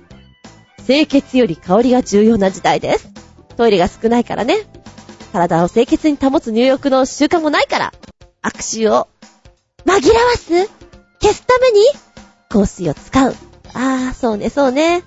[0.86, 3.10] 清潔より香りが重要な時代です。
[3.56, 4.66] トイレが少ないからね。
[5.32, 7.92] 体を清潔に保つ入浴の習慣もないから、
[8.42, 9.08] 握手を
[9.84, 10.68] 紛らわす
[11.20, 11.80] 消すために
[12.48, 13.34] 香水を使う。
[13.74, 15.02] ああ、そうね、そうね。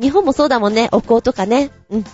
[0.00, 1.70] 日本もそうだもんね、お香とかね。
[1.90, 2.04] うん。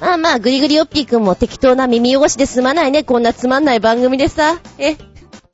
[0.00, 3.04] まあまあ、グリグリオッピーくんも適当な耳汚しで済まないね。
[3.04, 4.58] こんなつまんない番組でさ。
[4.78, 4.96] え？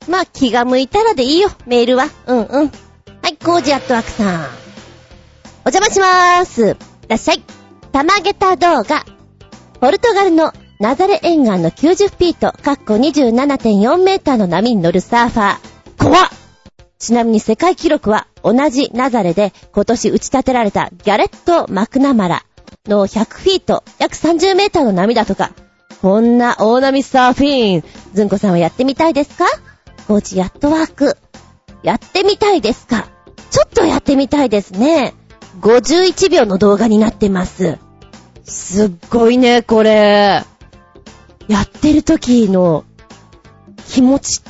[0.07, 2.05] まあ、気が向いたらでいいよ、メールは。
[2.27, 2.45] うんうん。
[3.21, 4.49] はい、コージアットワークさん。
[5.65, 6.71] お邪魔しまーす。
[6.71, 6.75] い
[7.09, 7.43] らっしゃい。
[7.91, 9.03] 玉下駄動画。
[9.79, 16.03] ポルトガルのナザレ沿岸の90フィート、カッコ27.4メーターの波に乗るサーファー。
[16.03, 16.29] 怖っ
[16.97, 22.45] ちなみに世界記録は同じナザレで今年打ち立てられたギャレット・マクナマラ
[22.87, 25.51] の100フィート、約30メーターの波だとか。
[26.01, 27.83] こんな大波サーフィン、
[28.13, 29.45] ズンコさんはやってみたいですか？
[30.09, 31.17] コーチやっとワーク。
[31.83, 33.07] やってみたいですか？
[33.51, 35.13] ちょっとやってみたいですね。
[35.61, 37.77] 51秒の動画になってます。
[38.43, 40.43] すっごいね、これ。
[41.47, 42.85] やってる時の
[43.87, 44.41] 気持ち、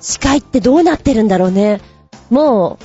[0.00, 1.82] 視界ってどうなってるんだろうね。
[2.30, 2.78] も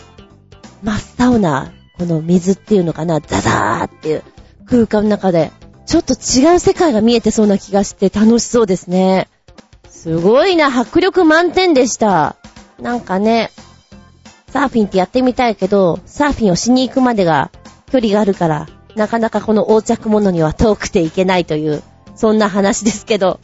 [0.84, 4.24] う、真っ青な、この水っていうのかな、ザザーっていう
[4.65, 5.53] 空間の中で、
[5.86, 9.30] ちょっと違う世界が見えてそうな気がして楽しそうですね。
[10.01, 12.37] すごいな、迫力満点でした。
[12.79, 13.51] なんかね、
[14.47, 17.51] サーフィンってやってみたいけど、サーフィンをしに行くまでが
[17.91, 21.83] 距離があるから、なかなかこの横着物には遠くていけないという、
[22.15, 23.41] そんな話ですけど、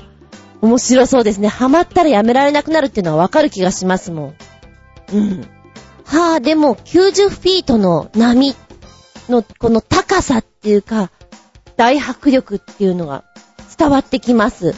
[0.62, 1.50] 面白そうですね。
[1.50, 4.36] ハマったらやめられなくなるっていうのはわかる気がしますもん。
[5.14, 5.42] うん。
[6.06, 8.56] はぁ、でも90フィートの波
[9.28, 11.12] のこの高さっていうか、
[11.76, 13.26] 大迫力っていうのが
[13.78, 14.74] 伝わってきます。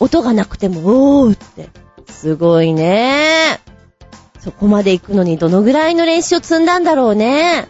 [0.00, 1.68] 音がなくても、おーって。
[2.10, 3.60] すごいね
[4.40, 7.68] そこまで行くのにどのぐらいの練習を積んだんだろうね。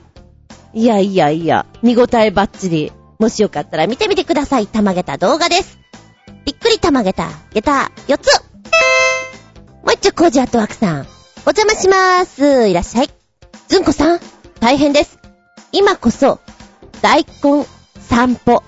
[0.73, 2.93] いやいやいや、見応えバッチリ。
[3.19, 4.67] もしよかったら見てみてください。
[4.67, 5.79] たまげた動画です。
[6.45, 8.41] びっくりたまげた、げた、4つ。
[9.83, 11.01] もう一丁コージアットワークさん。
[11.45, 12.69] お邪魔しまーす。
[12.69, 13.11] いらっしゃい。
[13.67, 14.21] ずんこさん、
[14.61, 15.19] 大変です。
[15.73, 16.39] 今こそ、
[17.03, 17.67] 大根
[18.01, 18.63] 散歩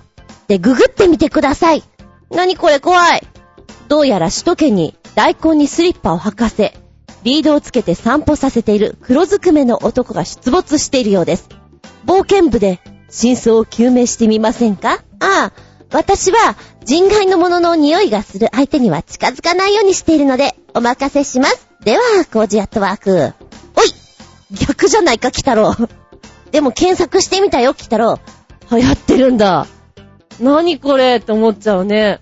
[0.49, 1.85] でググってみてください。
[2.31, 3.23] なにこれ怖い。
[3.93, 6.73] どうやら首都圏に大根にスリッパを履かせ、
[7.25, 11.51] リードをつけて散歩させている黒ずくめの男が出没しているようです。
[12.07, 12.81] 冒険部で
[13.11, 15.05] 真相を究明してみませんか？
[15.21, 15.53] ああ、
[15.93, 21.69] 私は人外のものの匂いがする相手には近づかないようにしているので、お任せします。
[21.85, 22.01] では、
[22.33, 23.35] コージアットワーク。
[23.77, 23.93] おい
[24.53, 25.89] 逆じゃないか、キタロウ。
[26.51, 28.19] でも検索してみたよ、キタロ
[28.71, 28.75] ウ。
[28.75, 29.67] 流行ってるんだ。
[30.41, 31.17] 何これ？
[31.17, 32.21] って思っちゃうね。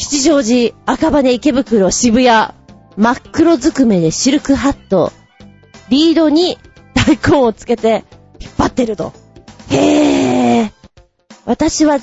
[0.00, 2.54] 吉祥寺、赤羽池袋、渋谷。
[2.96, 5.12] 真っ黒ずくめでシルクハット。
[5.90, 6.56] リードに
[6.94, 8.04] 大根をつけて
[8.40, 9.12] 引っ張ってると。
[9.68, 10.70] へー。
[11.44, 11.98] 私は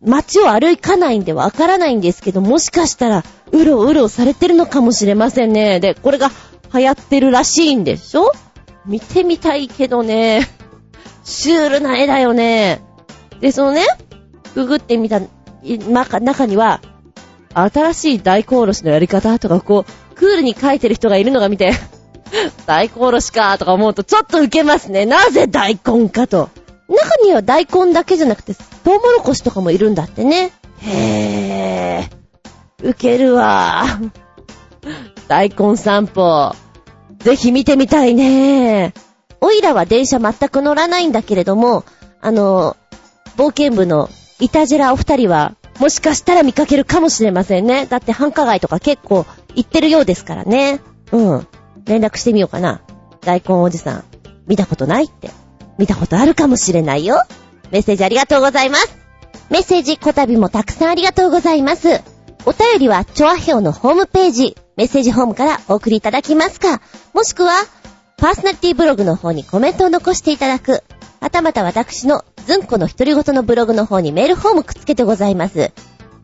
[0.00, 3.22] 街を歩かないんでわからないんですけど、もしかしたら、
[3.52, 5.78] うろうろされてるのかもしれませんね。
[5.78, 6.30] で、これが
[6.72, 8.32] 流行ってるらしいんでしょ？
[8.86, 10.48] 見てみたいけどね。
[11.22, 12.80] シュールな絵だよね。
[13.42, 13.84] で、そのね、
[14.54, 15.20] ググってみた
[16.18, 16.80] 中には、
[17.54, 21.72] 新しい大根おろしのやり方とか、こう、クールに書いてる人がいるのが見て、
[22.66, 25.04] 大根おろしかとか思うとちょっとウケますね。
[25.06, 26.50] なぜ大根かと。
[26.88, 30.52] 中には大根だけじゃなくて、トウモロコシとかもいるんだってね。
[30.78, 32.90] へぇー。
[32.90, 33.84] ウケるわ。
[35.28, 36.54] 大根散歩。
[37.18, 38.92] ぜひ見てみたいね。
[39.40, 41.84] おいらは電車全く乗らないんだけれども、
[42.20, 42.76] あの、
[43.36, 47.86] 冒険部のイタジェラお二人は、もしかしたら見かけるかもしれませんね。
[47.86, 50.80] だって繁華街とか結構行ってるようですからね。
[51.10, 51.46] うん。
[51.84, 52.82] 連絡してみようかな。
[53.20, 54.04] 大根おじさん、
[54.46, 55.30] 見たことないって。
[55.78, 57.22] 見たことあるかもしれないよ。
[57.70, 58.96] メッセージありがとうございます。
[59.50, 62.00] メッセージ、こたびもたくさんありがとうございます。
[62.44, 66.80] お便りは、チョアヘオのホームページ、メッセージホームからお送りいただきますか、
[67.12, 67.52] もしくは、
[68.16, 70.82] パーソナリティブログの方にコメントを残していただく、
[71.22, 75.70] はたまた私のズンコの独り言のブログの方にメールフォームくっつけてございます。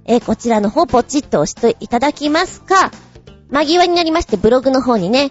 [0.06, 2.90] えー、こちらの方ポチッと押していただきますか、
[3.48, 5.30] 間際になりましてブログの方にね、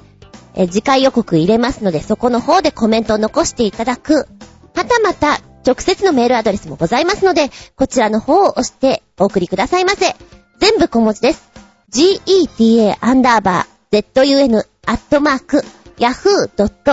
[0.55, 4.29] え次回予告入れますので、そこの方でコメントを残していただく。
[4.73, 10.15] はたまた、直接のメールアドレスもございますので、こちらの方を押してお送りくださいませ。
[10.61, 11.51] 全部小文字です。
[11.91, 15.65] geta アンダーバー zun アットマーク
[15.97, 16.87] yahoo.co.jp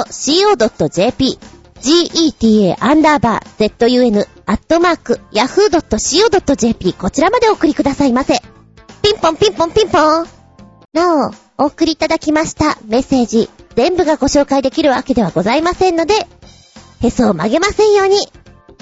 [1.85, 8.39] geta アンダーバー zun アットマーク yahoo.co.jp こちらまでお送りくださいませ。
[9.03, 10.27] ピンポンピンポンピンポン。
[10.95, 11.29] な
[11.59, 16.15] お、お送りいただきましたメッセージ、全部がご紹介できるわけではございませんので、
[17.03, 18.17] へそを曲げませんように、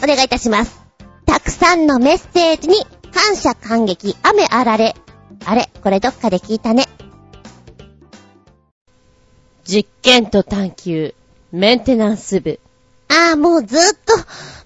[0.01, 0.81] お願いいたします。
[1.27, 2.77] たくさんのメッセージに、
[3.13, 4.95] 感謝感激、雨あられ。
[5.45, 6.87] あれ、これどっかで聞いたね。
[9.65, 11.15] 実験と探求、
[11.51, 12.61] メンテナンス部。
[13.15, 14.15] ああ、もうずっと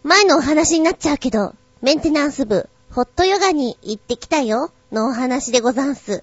[0.05, 6.23] 前のお話になっちゃうけど、メンテナンス部、ホットヨガに行ってきたよ、のお話でござんす。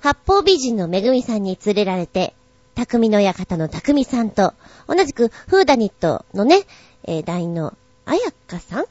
[0.00, 2.34] 八方美人のめぐみさんに連れられて、
[2.74, 4.52] 匠の館の匠さんと、
[4.86, 6.64] 同じくフーダニットのね、
[7.04, 7.74] えー、団員の
[8.04, 8.84] あやかさん？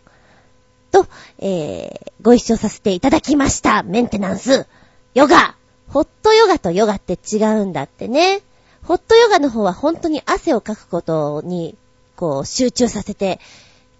[0.91, 1.05] と、
[1.37, 3.83] えー、ご一緒させていただきました。
[3.83, 4.65] メンテナンス。
[5.13, 5.55] ヨガ。
[5.89, 8.41] ホットヨガとヨガって違うんだってね。
[8.83, 11.77] ホットヨガの方は本当に汗をかくことに、
[12.17, 13.39] こう、集中させて、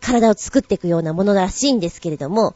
[0.02, 2.56] 体を作っていくようなものらしいんですけれども、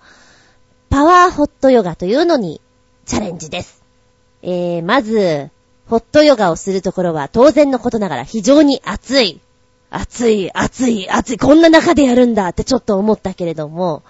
[0.90, 2.60] パワーホットヨガというのに
[3.06, 3.82] チャレンジです。
[4.42, 5.50] えー、まず、
[5.88, 9.40] ホットヨガをするところは当然のことながら非常に暑い。
[9.90, 11.38] 暑い、暑い、暑い。
[11.38, 14.04] こんな中でやるんだってちょっと思ったけれども、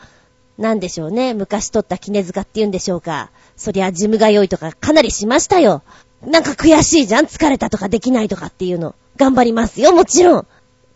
[0.57, 1.33] なんでしょうね。
[1.33, 3.31] 昔取った絹塚って言うんでしょうか。
[3.57, 5.81] そりゃジムが良いとかかなりしましたよ。
[6.23, 8.93] なんか悔しいじゃん疲れたとかできないとかっていうの。
[9.17, 10.47] 頑張りますよ、もちろん。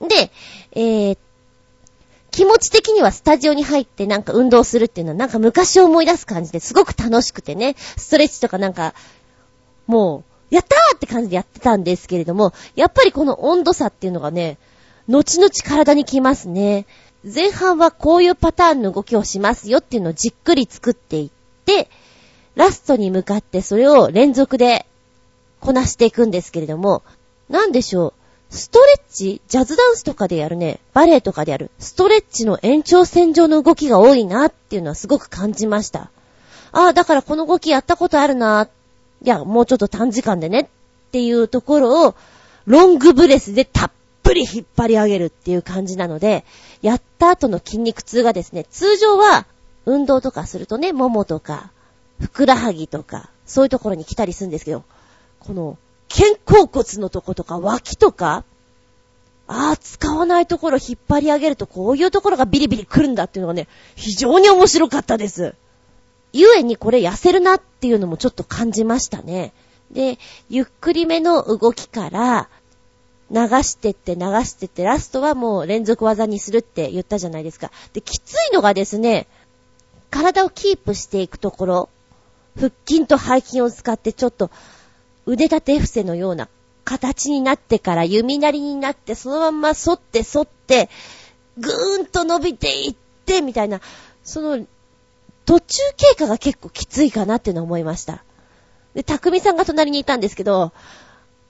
[0.07, 0.31] で、
[0.71, 1.17] えー、
[2.31, 8.93] 気持ち的にはスタジオに入ってなんか運動するっていうのはなんか昔を思い出す感じですごく楽しくてね、ストレッチとかなんか、
[9.87, 14.57] もう、やったーって感じでやってたんですけれども、やっぱりこの温度差っていうのがね、
[15.07, 16.85] 後々体に来ますね。
[17.23, 21.29] 前半はこういうパターンの動きをしますよっていうのをじっくり作っていっ
[21.65, 21.89] て、
[22.55, 24.85] ラストに向かってそれを連続で
[25.59, 27.03] こなしていくんですけれども、
[27.49, 28.13] なんでしょう？
[28.49, 36.09] ストレッチジャズダンスとかでやるね、バレエとかでやる、ストレッチの延長線上の動きが多いなっていうのはすごく感じました。
[36.71, 38.67] ああ、だからこの動きやったことあるな。
[39.23, 40.67] いや、もうちょっと短時間でねっ
[41.11, 42.15] ていうところを、
[42.65, 43.91] ロングブレスでたっ
[44.23, 46.45] ぷり引っ張り上げるっていう感じなので、
[46.81, 49.45] やった後の筋肉痛がですね、通常は
[49.85, 51.71] 運動とかするとね、ももとか、
[52.19, 54.83] ふくらはぎとか、そういうところに来たりするんですけど、
[55.39, 55.77] この
[56.15, 58.45] 肩甲骨のとことか脇とか、
[59.47, 65.55] ああ、使わないところ引っ張り上げるとこういうところがビリビリ来るんだっていうのがね、非常に面白かったです。
[66.31, 69.51] ゆえにこれ痩せるなっていうのもちょっと感じましたね。
[69.91, 70.17] で、
[70.49, 72.49] ゆっくりめの動きから、
[73.29, 77.71] 流してって流してって、ラストはもう連続技にするって言ったじゃないですか。
[77.91, 79.27] で、きついのがですね、
[80.11, 81.89] 体をキープしていくところ、
[82.57, 84.49] 腹筋と背筋を使ってちょっと
[85.25, 86.47] 腕立て伏せのような
[86.83, 90.89] 形になってから弓なりになって、そのまんま反って反って、
[91.57, 92.95] ぐーんと伸びていっ
[93.25, 93.81] て、みたいな、
[94.23, 94.65] その、
[95.45, 98.23] 途中経過が結構きついかなっていうのは思いました。
[98.93, 100.71] で、匠さんが隣にいたんですけど、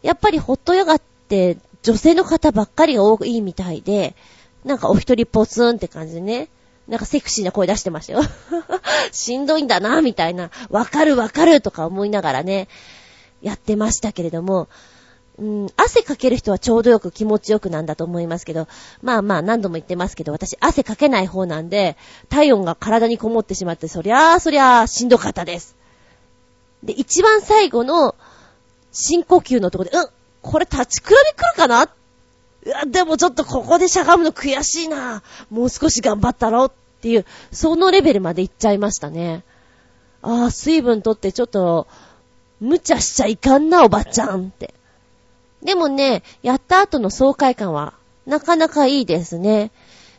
[0.02, 4.16] やっぱりホットヨガって女性の方ばっかりが多いみたいで、
[4.64, 6.50] なんかお一人ポツンって感じでね、
[6.88, 8.22] なんかセクシーな声出してましたよ。
[9.12, 10.52] しんどいんだな、みたいな。
[10.70, 12.68] わかるわかるとか思いながらね、
[13.46, 14.68] やってましたけれども、
[15.38, 18.68] うん、汗かける人はちょうどよく気持ちよくなんだと思いますけど、
[19.04, 21.96] まあまあ何度も言ってますけど、私汗かけない方なんで、
[22.28, 25.76] 体温が体にこもってしまって、そりゃあ、そりゃあ、しんどかったです。
[26.84, 28.16] で、一番最後の
[28.91, 30.08] 深呼吸のとこで、うん、
[30.41, 31.84] これ立ちくらみ来るかな？
[31.84, 35.22] うわ、でもちょっとここでしゃがむの悔しいな。
[35.52, 36.72] もう少し頑張ったろっ
[37.02, 39.43] ていう、そのレベルまで行っちゃいましたね。
[40.22, 41.88] ああ、水分取ってちょっと、
[42.66, 44.74] 無茶しちゃいかんな、おばちゃんって。
[45.63, 47.93] でもね、やった後の爽快感は、
[48.26, 49.72] なかなかいいですね。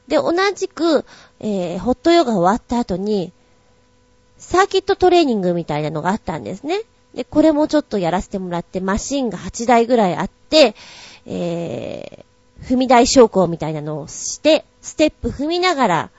[0.07, 1.05] で、同じく、
[1.41, 3.33] えー、ホットヨガ終わった後に、
[4.39, 6.83] サーキットトレーニングみたいなのがあったんですね。
[7.15, 10.77] で、これもちょっとやらせてもらって、マシンが8台ぐらいあって、
[11.27, 16.11] えー、踏み台昇降みたいなのをして、ステップ踏みながら、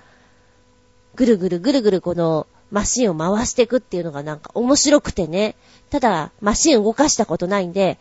[1.16, 5.56] ぐるぐるぐるぐるこのマシンを回していくっていうのがなんか面白くてね。
[5.90, 7.98] ただ、マシン動かしたことないんで、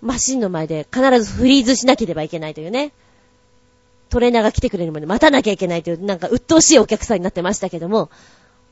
[0.00, 2.92] マシンの前で必ずフリーズしなければいけないというね。
[4.08, 8.10] トレーナーが来てくれるまで待たなきゃいけないという、なんか鬱陶しいお客さんになってましたけども、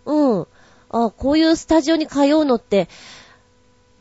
[0.05, 0.47] うん。
[0.91, 2.89] あ、こういうスタジオに通うのって、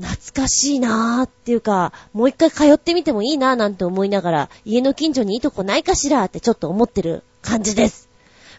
[0.01, 8.09] 懐かしいなーっていうか、もう一回通ってみてもいいなーなんて思いながら、家の近所にいいとこないかしらーってちょっと思ってる感じです。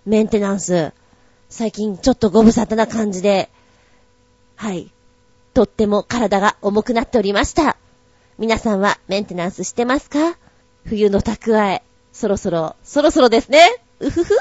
[0.07, 0.92] メンテナンス。
[1.49, 3.51] 最近ちょっとご無沙汰な感じで、
[4.57, 4.90] はい。
[5.55, 7.76] とっても体が重くなっておりました。
[8.38, 10.36] 皆さんはメンテナンスしてますか？
[10.84, 11.82] 冬の蓄え、
[12.12, 13.61] そろそろ、そろそろですね。
[14.01, 14.36] うふふ。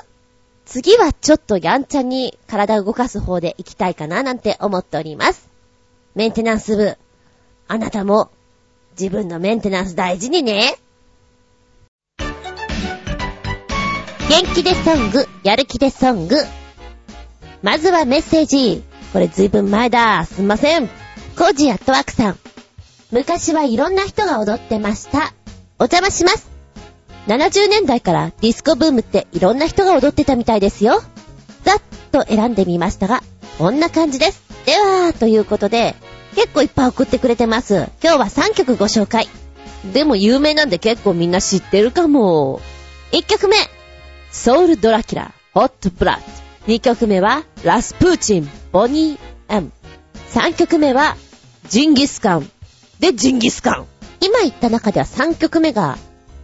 [0.66, 5.48] 次はちょっとやんちゃに体を動かす方で行きたいかななんて思っております。
[6.16, 6.98] メンテナンス部、
[7.68, 8.32] あなたも
[9.00, 10.78] 自分のメンテナンス大事にね。
[14.28, 16.36] 元気でソング、やる気でソング。
[17.66, 18.84] まずはメッセージ。
[19.12, 20.24] これずいぶん前だ。
[20.26, 20.88] すんません。
[21.36, 22.38] コージアットワークさん。
[23.12, 25.34] 昔はいろんな人が踊ってました。
[25.80, 26.48] お邪魔します。
[27.26, 31.02] 70年代からディスコブームっていろんな人が踊ってたみたいですよ。
[31.64, 33.24] ざっと選んでみましたが、
[33.58, 34.44] こんな感じです。
[34.68, 35.96] では、ということで、
[36.36, 37.90] 結構いっぱい送ってくれてます。
[38.04, 39.28] 今日は3曲ご紹介。
[39.92, 42.62] でも有名なんで結構みんな知ってるかも。
[43.12, 43.58] 1曲目、
[44.30, 46.35] ソウルドラキュラ、ホットブラッド。
[46.68, 49.72] 2曲目は、ラスプーチン、ボニー M。
[50.34, 51.16] 3曲目は、
[51.70, 52.50] ジンギスカン。
[53.00, 53.86] で、ジンギスカン。
[54.20, 56.00] 今言った中では3曲目が、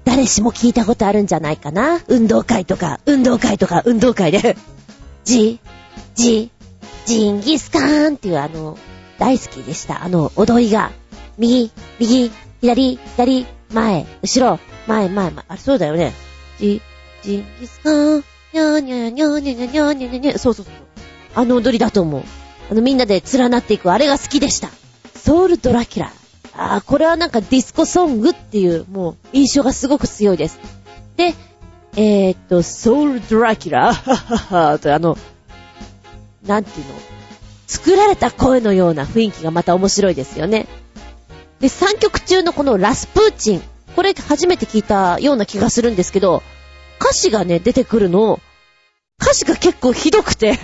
[0.05, 1.99] 誰しも聞いたことあるんじゃないかな。
[2.07, 4.57] 運動会とか、運動会とか、運動会で。
[5.25, 5.59] ジ、
[6.13, 6.51] ジ、
[7.07, 8.77] ジンギスカーンっていうあの、
[9.17, 10.03] 大好きでした。
[10.03, 10.91] あの、踊りが、
[11.39, 16.13] 右、右、左、左、前、後ろ、前、前、前、あれそうだよね。
[16.59, 16.79] ジ、
[17.23, 18.23] ジンギスカーン、
[18.53, 20.75] にゃーにょにょにょにょにょにょにょそうそうそう。
[21.35, 22.23] あの踊りだと思う。
[22.69, 24.69] あのみんなで連なっていくあれが好きでした。
[25.15, 26.11] ソウルドラキュラ。
[26.53, 30.59] ああ、これはなんかディスコソングっていうもう印象がすごく強いです。
[31.15, 31.33] で、
[31.95, 34.37] えー、っと、ソウルドラキュラ、はは
[34.71, 35.17] はとあの、
[36.45, 36.93] なんていうの
[37.67, 40.67] 作られた声のような雰囲気がまた面白いですよね。
[41.59, 43.61] で、3曲中のこのラスプーチン。
[43.95, 46.43] これ初めて聞いたような気がするんですけど、
[47.01, 48.39] 歌詞がね、出てくるの、
[49.19, 50.59] 歌詞が結構ひどくて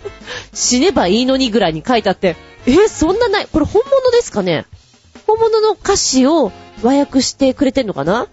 [0.52, 2.36] 死ねばいいのにぐらいに書いてあって、
[2.66, 4.66] えー、そんなない、これ本物ですかね
[5.26, 8.28] 本物の歌詞を和訳してくれてんのかな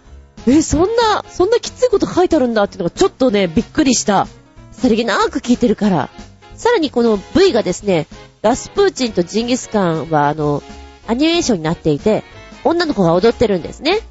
[0.48, 4.28] えー、そんな、そんなきついこと書いてあるんだっていうのがちょっとね、びっくりした。
[4.72, 6.10] さりげなく聞いてるから。
[6.56, 8.08] さらにこの V がですね、
[8.42, 10.62] ラスプーチンとジンギスカンはあの、
[11.08, 12.24] アニメーションになっていて、
[12.64, 14.02] 女の子が踊ってるんですね。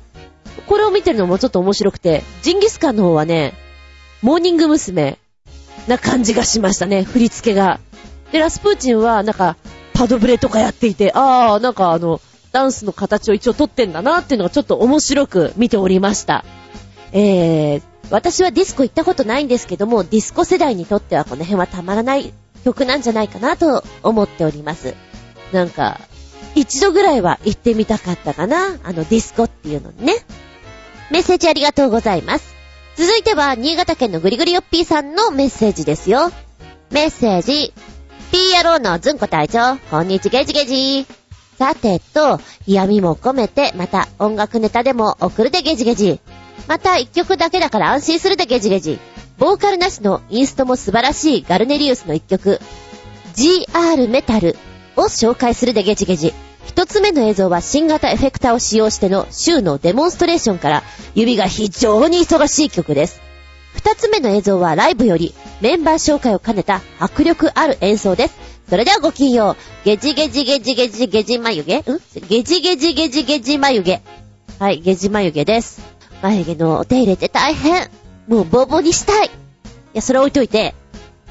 [0.66, 3.54] これを見てるのもちょっと面白くて、ジンギスカンの方はね、
[4.22, 5.18] モーニング娘。
[5.88, 7.80] な感じがしましたね、振り付けが。
[8.32, 9.56] で、ラスプーチンはなんか、
[9.92, 12.20] パドブレとかやっていて、あー、なんかあの、
[12.52, 16.44] ダンスの形を一応撮ってんだなっていうのがちょっと面白く見ておりました。
[17.12, 22.32] えー、私はディスコ行ったことないんですけども、ディスコ世代にとってはこの辺はたまらない
[22.64, 24.94] 曲なんじゃないかなと思っております。
[25.52, 26.00] なんか、
[26.54, 30.14] 一度ぐらいは行ってみたかったかなあのディスコっていうのにね。
[31.14, 32.56] メッセージありがとうございます。
[32.96, 36.32] 続いては、新潟県のぐりぐりよっぴーさんのメッセージですよ。
[36.90, 37.72] メッセージ。
[38.32, 41.06] PRO のずんこ隊長、こんにちゲジゲジ。
[41.56, 46.18] さてと、嫌味も込めて、また音楽ネタでも送るでゲジゲジ。
[46.66, 48.98] また一曲だけだから安心するでゲジゲジ。
[49.38, 52.58] ボーカルなしのインストも素晴らしいガルネリウスの一曲、
[53.36, 54.56] GR メタル
[54.96, 56.34] を紹介するでゲジゲジ。
[56.66, 60.82] 一つ目の映像は新型エフェクターを使用しての週のデモンストレーションから
[61.14, 63.20] 指が非常に忙しい曲です。
[63.74, 68.34] 二つ目の映像はライブよりメンバー紹介を兼ねた迫力ある演奏です。
[68.68, 69.84] それではごきんよう。
[69.84, 71.84] ゲジゲジゲジゲジゲジ眉毛ん？
[72.28, 74.00] ゲジゲジゲジゲジ眉毛。
[74.58, 75.82] はい、ゲジ眉毛です。
[76.22, 77.90] 眉毛のお手入れって大変。
[78.26, 79.26] もうボボにしたい。
[79.26, 79.30] い
[79.92, 80.74] や、それ置いといて。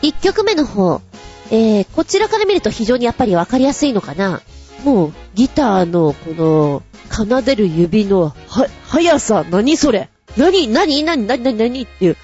[0.02, 1.02] 一曲目の方。
[1.50, 4.42] えー、こちらから見ると非常にやっぱりわかりやすいのかな。
[4.84, 10.10] もう、ギターの、この、奏でる指の、は、速さ、何それ？
[10.38, 10.68] 何？
[10.68, 11.04] 何？
[11.04, 11.28] 何？
[11.28, 11.44] 何？
[11.44, 11.58] 何？
[11.58, 11.84] 何？
[11.84, 12.18] っていう。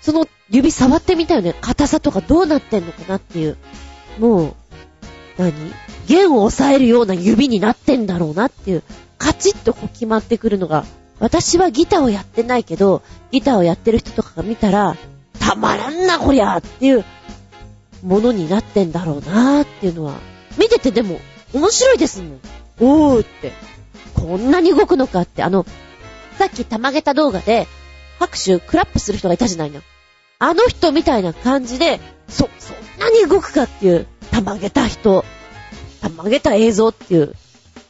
[0.00, 1.54] その指触ってみたよね。
[1.60, 3.56] 硬さとかどうなってんのかなっていう。
[4.18, 4.54] もう、
[5.36, 5.52] 何？
[6.06, 8.82] 弦を押さえるような指になってんだろうなっていう。
[9.18, 10.84] カチッとこう決まってくるのが、
[11.18, 14.96] 私はギターをやってないけど、ギターをやってる人とかが見たら、
[15.38, 17.04] たまらんなこりゃっていう
[18.02, 20.14] ものになってんだろうなっていうのは、
[20.58, 21.20] 見ててでも
[21.52, 22.40] 面白いですもん。
[22.80, 23.52] おーって。
[24.14, 25.66] こんなに動くのかって、あの、
[26.38, 27.66] さっき玉げた動画で、
[28.18, 29.80] 拍手、クラップする人がいたじゃないの。
[30.38, 35.24] あの人みたいな感じで、そ、そんなに動くかっていう、玉げた人、
[36.00, 37.34] 玉げた映像っていう、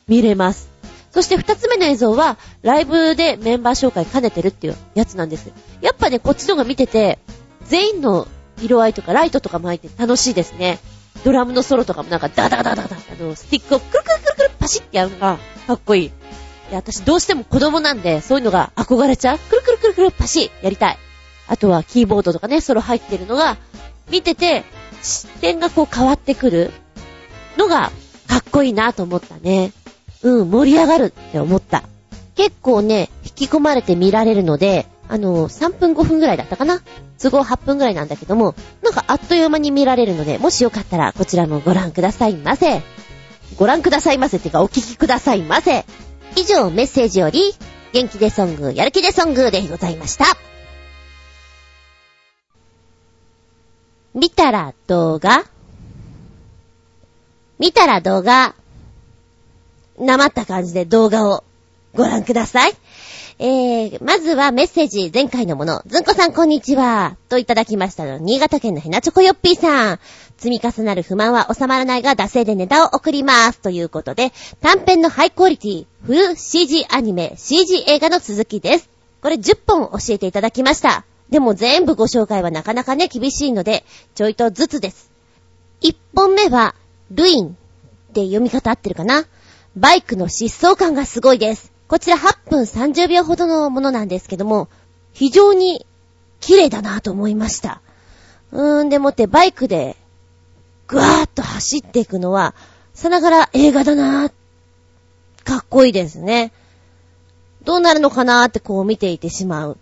[0.08, 0.68] 見れます。
[1.12, 5.52] そして二つ目の映像は、ライブでメンバー紹介兼ねてるっていうやつなんです。
[5.80, 7.18] やっぱね、こっちのが見てて、
[7.66, 8.26] 全員の
[8.62, 10.78] 色合いとかライトとかも入って楽しいですね。
[11.24, 16.06] ドラムのソロとかもなんかダダダダダ、あの、スティックをくるくるくるくるパシってやるのがかっこいい。
[16.06, 16.10] い
[16.70, 19.38] や、私どうしても子供なんで、そういうのが憧れちゃう。
[19.38, 20.98] くるくるくるくるパシやりたい。
[21.48, 23.56] あとはキーボードとかね、ソロ入ってるのが、
[24.10, 24.64] 見てて、
[25.02, 26.72] 視点がこう変わってくる
[27.56, 27.90] のが
[28.26, 29.72] かっこいいなと思ったね。
[30.22, 31.84] うん、盛り上がるって思った。
[32.36, 36.82] 結構ね、引き込まれて見られるので、あの、3分5分ぐらいだったかな？
[37.20, 42.80] 都合8分ぐらいなんだけども、なんかあっという間に見られるので、もしよかったらこちらもご覧くださいませ。
[43.56, 45.84] ご覧くださいませっていうかお聞きくださいませ。
[46.36, 47.52] 以上メッセージより、
[47.92, 50.24] 元気でソング、やる気でソングでございました。
[54.14, 55.44] 見たら動画
[57.58, 58.54] 見たら動画
[59.98, 61.44] なまった感じで動画を
[61.94, 62.72] ご覧ください。
[63.42, 65.82] えー、まずはメッセージ、前回のもの。
[65.86, 67.16] ずんこさんこんにちは。
[67.30, 68.18] といただきましたの。
[68.18, 69.98] 新潟県のヘナチョコヨッピーさん。
[70.36, 73.58] 積み重なる不満は収まらないが、惰性でネタを送ります。
[73.60, 78.90] ということで、短編のハイクオリティ、フル CG アニメ、CG 映画の続きです。
[79.22, 81.06] これ10本教えていただきました。
[81.30, 83.84] でも全部ご紹介はなかなかね、厳しいので、
[84.14, 85.10] ちょいとずつです。
[85.80, 86.74] 1本目は、
[87.10, 87.50] ルインっ
[88.12, 89.24] て読み方合ってるかな？
[89.76, 91.72] バイクの疾走感がすごいです。
[91.90, 94.68] こちら8分30秒ほどのものなんですけども、
[95.12, 95.84] 非常に
[96.38, 97.82] 綺麗だなと思いました。
[98.52, 99.96] うーん、でもってバイクで、
[100.86, 102.54] ぐわーっと走っていくのは、
[102.94, 104.32] さながら映画だなー
[105.42, 106.52] かっこいいですね。
[107.64, 109.76] どうなるのかなーってこう見ていてしまう。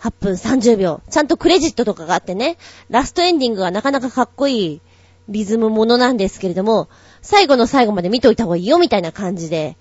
[0.00, 1.02] 8分30秒。
[1.10, 2.56] ちゃんとクレジットとかがあってね、
[2.88, 4.80] ラストエンディングはなかなかかっこいい
[5.28, 6.88] リズムものなんですけれども、
[7.20, 9.76] 最後の最後まで見といた方がいいよみたいな感じで、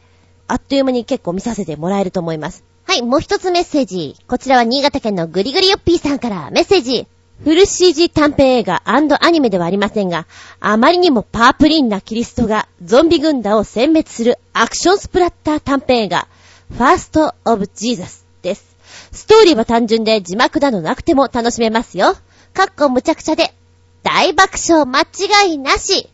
[0.54, 2.64] あっという間に結構見させてもらえると思います。
[2.86, 4.16] はい、もう一つメッセージ。
[4.28, 7.08] こちらは新潟県のぐりぐりよっぴーさんからメッセージ。
[7.44, 9.00] フル CG 短編映画ア
[9.32, 10.28] ニメではありませんが、
[10.60, 16.28] あまりにもパープリンなキリストがゾンビ軍団を殲滅するアクションスプラッター短編映画、
[16.70, 18.76] ファーストオブジーザスです。
[19.12, 22.16] ストーリーは単純で字幕などなくても楽しめますよ。
[22.54, 23.56] かっこむちゃくちゃで、
[24.04, 26.10] 大爆笑間違いなし。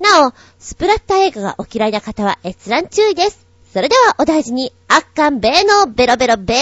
[0.00, 3.49] なお、スプラッター映画がお嫌いな方は閲覧注意です。
[3.72, 6.58] それではお大事に、アッカンベーのベロベロベー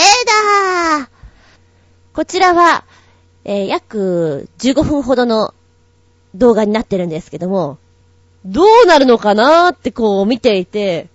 [0.99, 1.09] ダー
[2.13, 2.85] こちらは、
[3.45, 5.55] えー、約15分ほどの
[6.35, 7.79] 動画になってるんですけども、
[8.45, 11.09] どうなるのかなーってこう見ていて、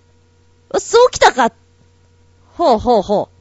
[0.78, 1.52] そう来たか。
[2.54, 3.34] ほうほうほう。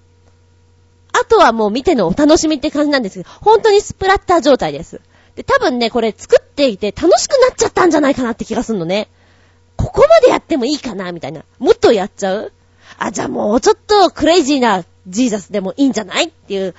[1.11, 5.01] あとはもう見てのお楽しみって感じなんですけど、本当にスプラッター状態です。
[5.35, 9.07] で、多分ね、これ作っていて楽しくなっちゃったんじゃないかなって気がするのね。
[9.83, 11.43] ここまでやってもいいかなみたいな。
[11.59, 12.51] もっとやっちゃう？
[12.97, 16.25] あ、じゃあもうちょっとクレイジーなジーザスでもいいんじゃない？
[16.25, 16.75] っていう、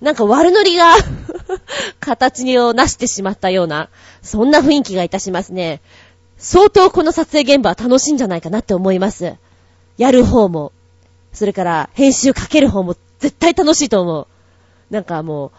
[0.00, 0.94] なんか悪ノリが
[2.00, 3.88] 形をなしてしまったような、
[4.22, 5.80] そんな雰囲気がいたしますね。
[6.38, 9.34] 相当この撮影現場は楽しいんじゃないかなって思います。
[9.96, 10.72] やる方も、
[11.32, 14.26] それから編集かける方も絶対楽しいと思う。
[14.90, 15.50] なんかもう、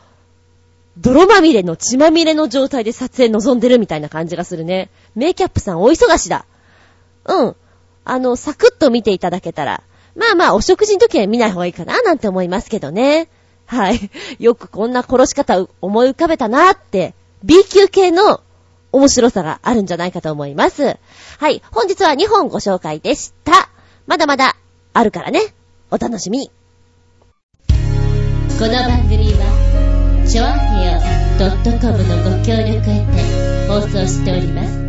[0.98, 4.90] 泥まみれの血まみれの状態で撮影望んでるみたいな感じがするね。
[5.16, 6.46] メイキャップさんお忙しだ。
[7.26, 7.56] うん。
[8.06, 9.84] あの、サクッと見ていただけたら、
[10.16, 13.28] まあまあ、お食事の時は見ない方がいいかな、なんて思いますけどね。
[13.66, 14.10] はい。
[14.40, 18.42] よくこんな殺し方思い浮かべたなって、B 級系の
[18.92, 20.98] 面白さがあるんじゃないかと思います。
[21.40, 21.62] はい。
[21.72, 23.70] 本日は2本ご紹介でした。
[24.08, 24.56] まだまだ
[24.94, 25.42] あるからね。
[25.92, 26.52] お楽しみに。
[28.58, 31.00] この番組は、ちょあへよ
[31.82, 34.85] .com のご協力へて放送しております。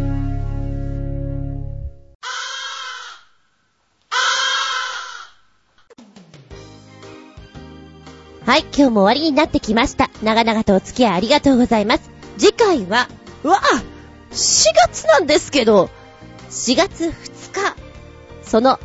[8.46, 10.08] はい、今日も終わりになってきました。
[10.22, 12.08] 長々とお付き合いありがとうございます。
[12.38, 13.08] 次回は、
[13.42, 13.60] うわ
[14.30, 15.90] !4 月なんですけど、
[16.50, 17.10] 4月2
[17.52, 17.76] 日、
[18.44, 18.78] その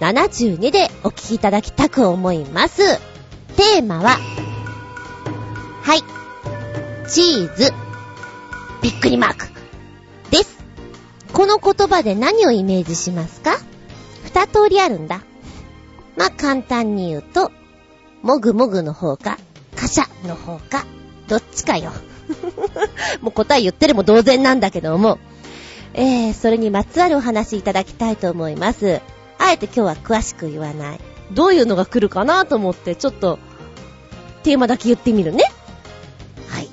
[0.00, 2.78] 72でお聞きいただきたく思います。
[3.56, 4.16] テーマは、
[5.82, 6.02] はい、
[7.06, 7.74] チーズ、
[8.80, 9.46] びっくりマーク、
[10.30, 10.64] です。
[11.34, 13.58] この言葉で何をイメージしますか？
[14.24, 15.20] 二通りあるんだ。
[16.16, 17.52] まあ、簡単に言うと、
[18.22, 19.38] もぐもぐの方か、
[19.76, 20.84] カシャの方か、
[21.28, 21.92] どっちかよ。
[23.20, 25.18] もう答え言ってるも同然なんだけども、
[25.94, 29.00] えー、それにまつわるお話いただきたいと思います。
[29.38, 31.00] あえて今日は詳しく言わない。
[31.32, 33.38] どういうのが来るかなと思って、ちょっと、
[34.42, 35.44] テーマだけ言ってみるね。
[36.48, 36.68] はい。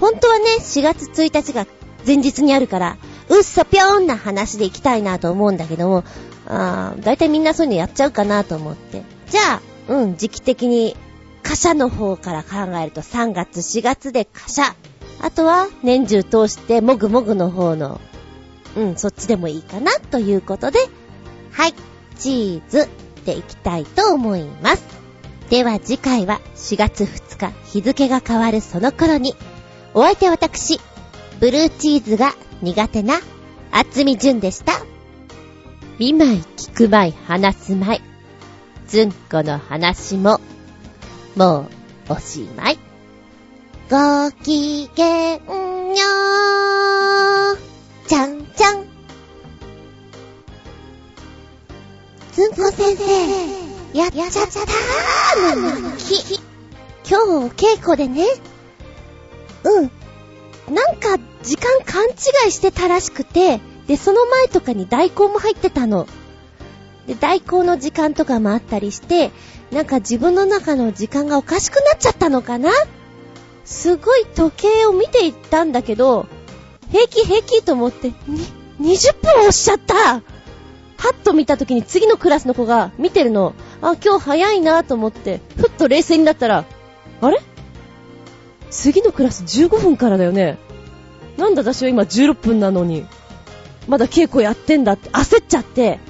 [0.00, 1.66] 本当はね、4月1日が
[2.06, 2.96] 前日にあるから、
[3.28, 6.04] うっそぴょーんな話でいきたいなと思うんだけども、
[6.46, 9.02] あー、だいたいみんなそういうのやっちゃうかなと思って。
[9.28, 10.96] じゃあ、うん、時期的に、
[11.42, 14.76] 貨車の方から考えると3月4月で貨車。
[15.20, 18.00] あとは年中通してもぐもぐの方の、
[18.76, 20.78] うん、そっちでもいいかなということで、
[21.50, 21.74] はい、
[22.16, 22.88] チーズ
[23.26, 24.84] でいきたいと思います。
[25.50, 29.34] では次回は4月2日日付が変わるその頃に、
[29.92, 30.80] お相手は私、
[31.40, 33.18] ブルーチーズが苦手な
[33.72, 34.72] 厚み純でした。
[35.98, 38.09] 見舞い聞く舞い話す舞い。
[38.90, 40.40] ずんこの話も、
[41.36, 41.68] も
[42.08, 42.78] う、おしまい。
[43.88, 47.56] ごきげんよー。
[48.08, 48.84] ちゃんちゃん。
[52.32, 56.40] ずんこ先生、やっちゃったーのき。
[57.08, 58.26] 今日、稽古でね、
[59.62, 60.74] うん。
[60.74, 66.08] なんか、時間勘違いしてたらしくて、で、その前とかに大根も入ってたの。
[67.06, 69.30] で、代行の時間とかもあったりして、
[69.72, 72.70] なんか自分の中の時間がおかしくなっちゃったのかな？
[73.64, 76.26] すごい時計を見ていったんだけど、
[76.90, 78.14] 平気平気と思って、に、
[78.80, 79.94] 20分押しちゃった。
[80.14, 80.22] は
[81.12, 83.54] っと見た時に次のクラスの子が見てるの。
[83.80, 86.64] あ、今日早いなと思って、ふっと冷静になったら、
[87.20, 87.40] あれ？
[88.70, 90.58] 次のクラス15分からだよね。
[91.36, 93.06] なんだ私は今16分なのに、
[93.88, 96.00] まだ稽古やってんだって焦っちゃって、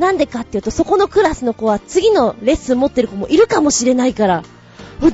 [0.00, 4.42] なんでかっていうと、そこのクラスの子は次のレッスン持ってる子もいるかもしれないから、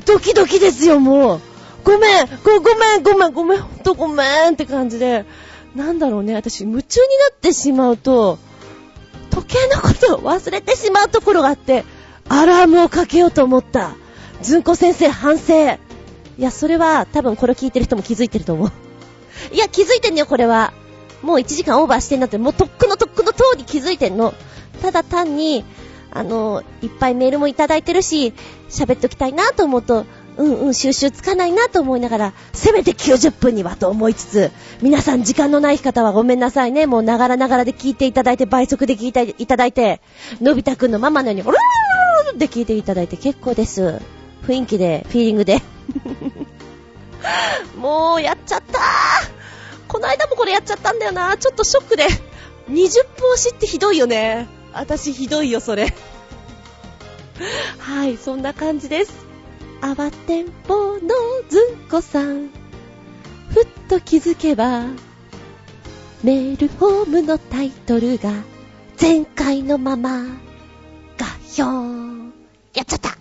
[0.05, 1.41] ドキドキですよ、もう。
[1.83, 5.25] ごめん、ご、ごめん、ごめん、ごめん、ほんとごめんって感じで、
[5.75, 8.39] なんだろうね、私夢中になってしまうと、
[9.29, 11.83] 時計のことを忘れてしまうところがあって、
[12.29, 13.91] アラームをかけようと思った。
[14.41, 15.71] ずんこ先生反省。
[15.73, 15.77] い
[16.37, 18.71] や、それは多分これを聞いてる人も気づいてると思う。
[19.51, 20.73] いや、気づいてんのよ、これは。
[21.21, 24.33] もう1時間オーバーしてんだって、もうとっくのとっくの通り気づいてんの。
[24.77, 25.65] ただ単に、
[26.11, 28.33] あの、いっぱいメールもいただいてるし、
[28.69, 30.05] 喋っときたいなと思うと、
[30.37, 34.51] うんうん、収集つかないなと思いながら、せめて90分にはと思いつつ、
[34.81, 36.85] 皆さん時間のない方はごめんなさいね。
[36.85, 39.99] もうながらながらで聞いていただいて、倍速で聞いていただいて、
[40.39, 43.99] のび太くんのママのように、おらーって聞いていただいて結構です。
[44.45, 45.61] 雰囲気で、フィーリングで。
[47.77, 48.81] もう、やっちゃったー
[49.87, 51.35] この間もこれやっちゃったんだよな。
[51.37, 52.05] ちょっとショックで。
[52.69, 54.56] 20分押しってひどいよね。
[54.77, 55.91] 私ひどいよ、それ。
[57.79, 59.25] はい、そんな感じです。
[59.81, 60.99] あわてんぼの
[61.49, 62.49] ずんこさん。
[63.49, 64.83] ふっと気づけば、
[66.23, 68.31] メールフォームのタイトルが、
[69.01, 70.23] 前回のまま、
[71.17, 72.33] がひょーん。
[72.75, 73.17] やっちゃった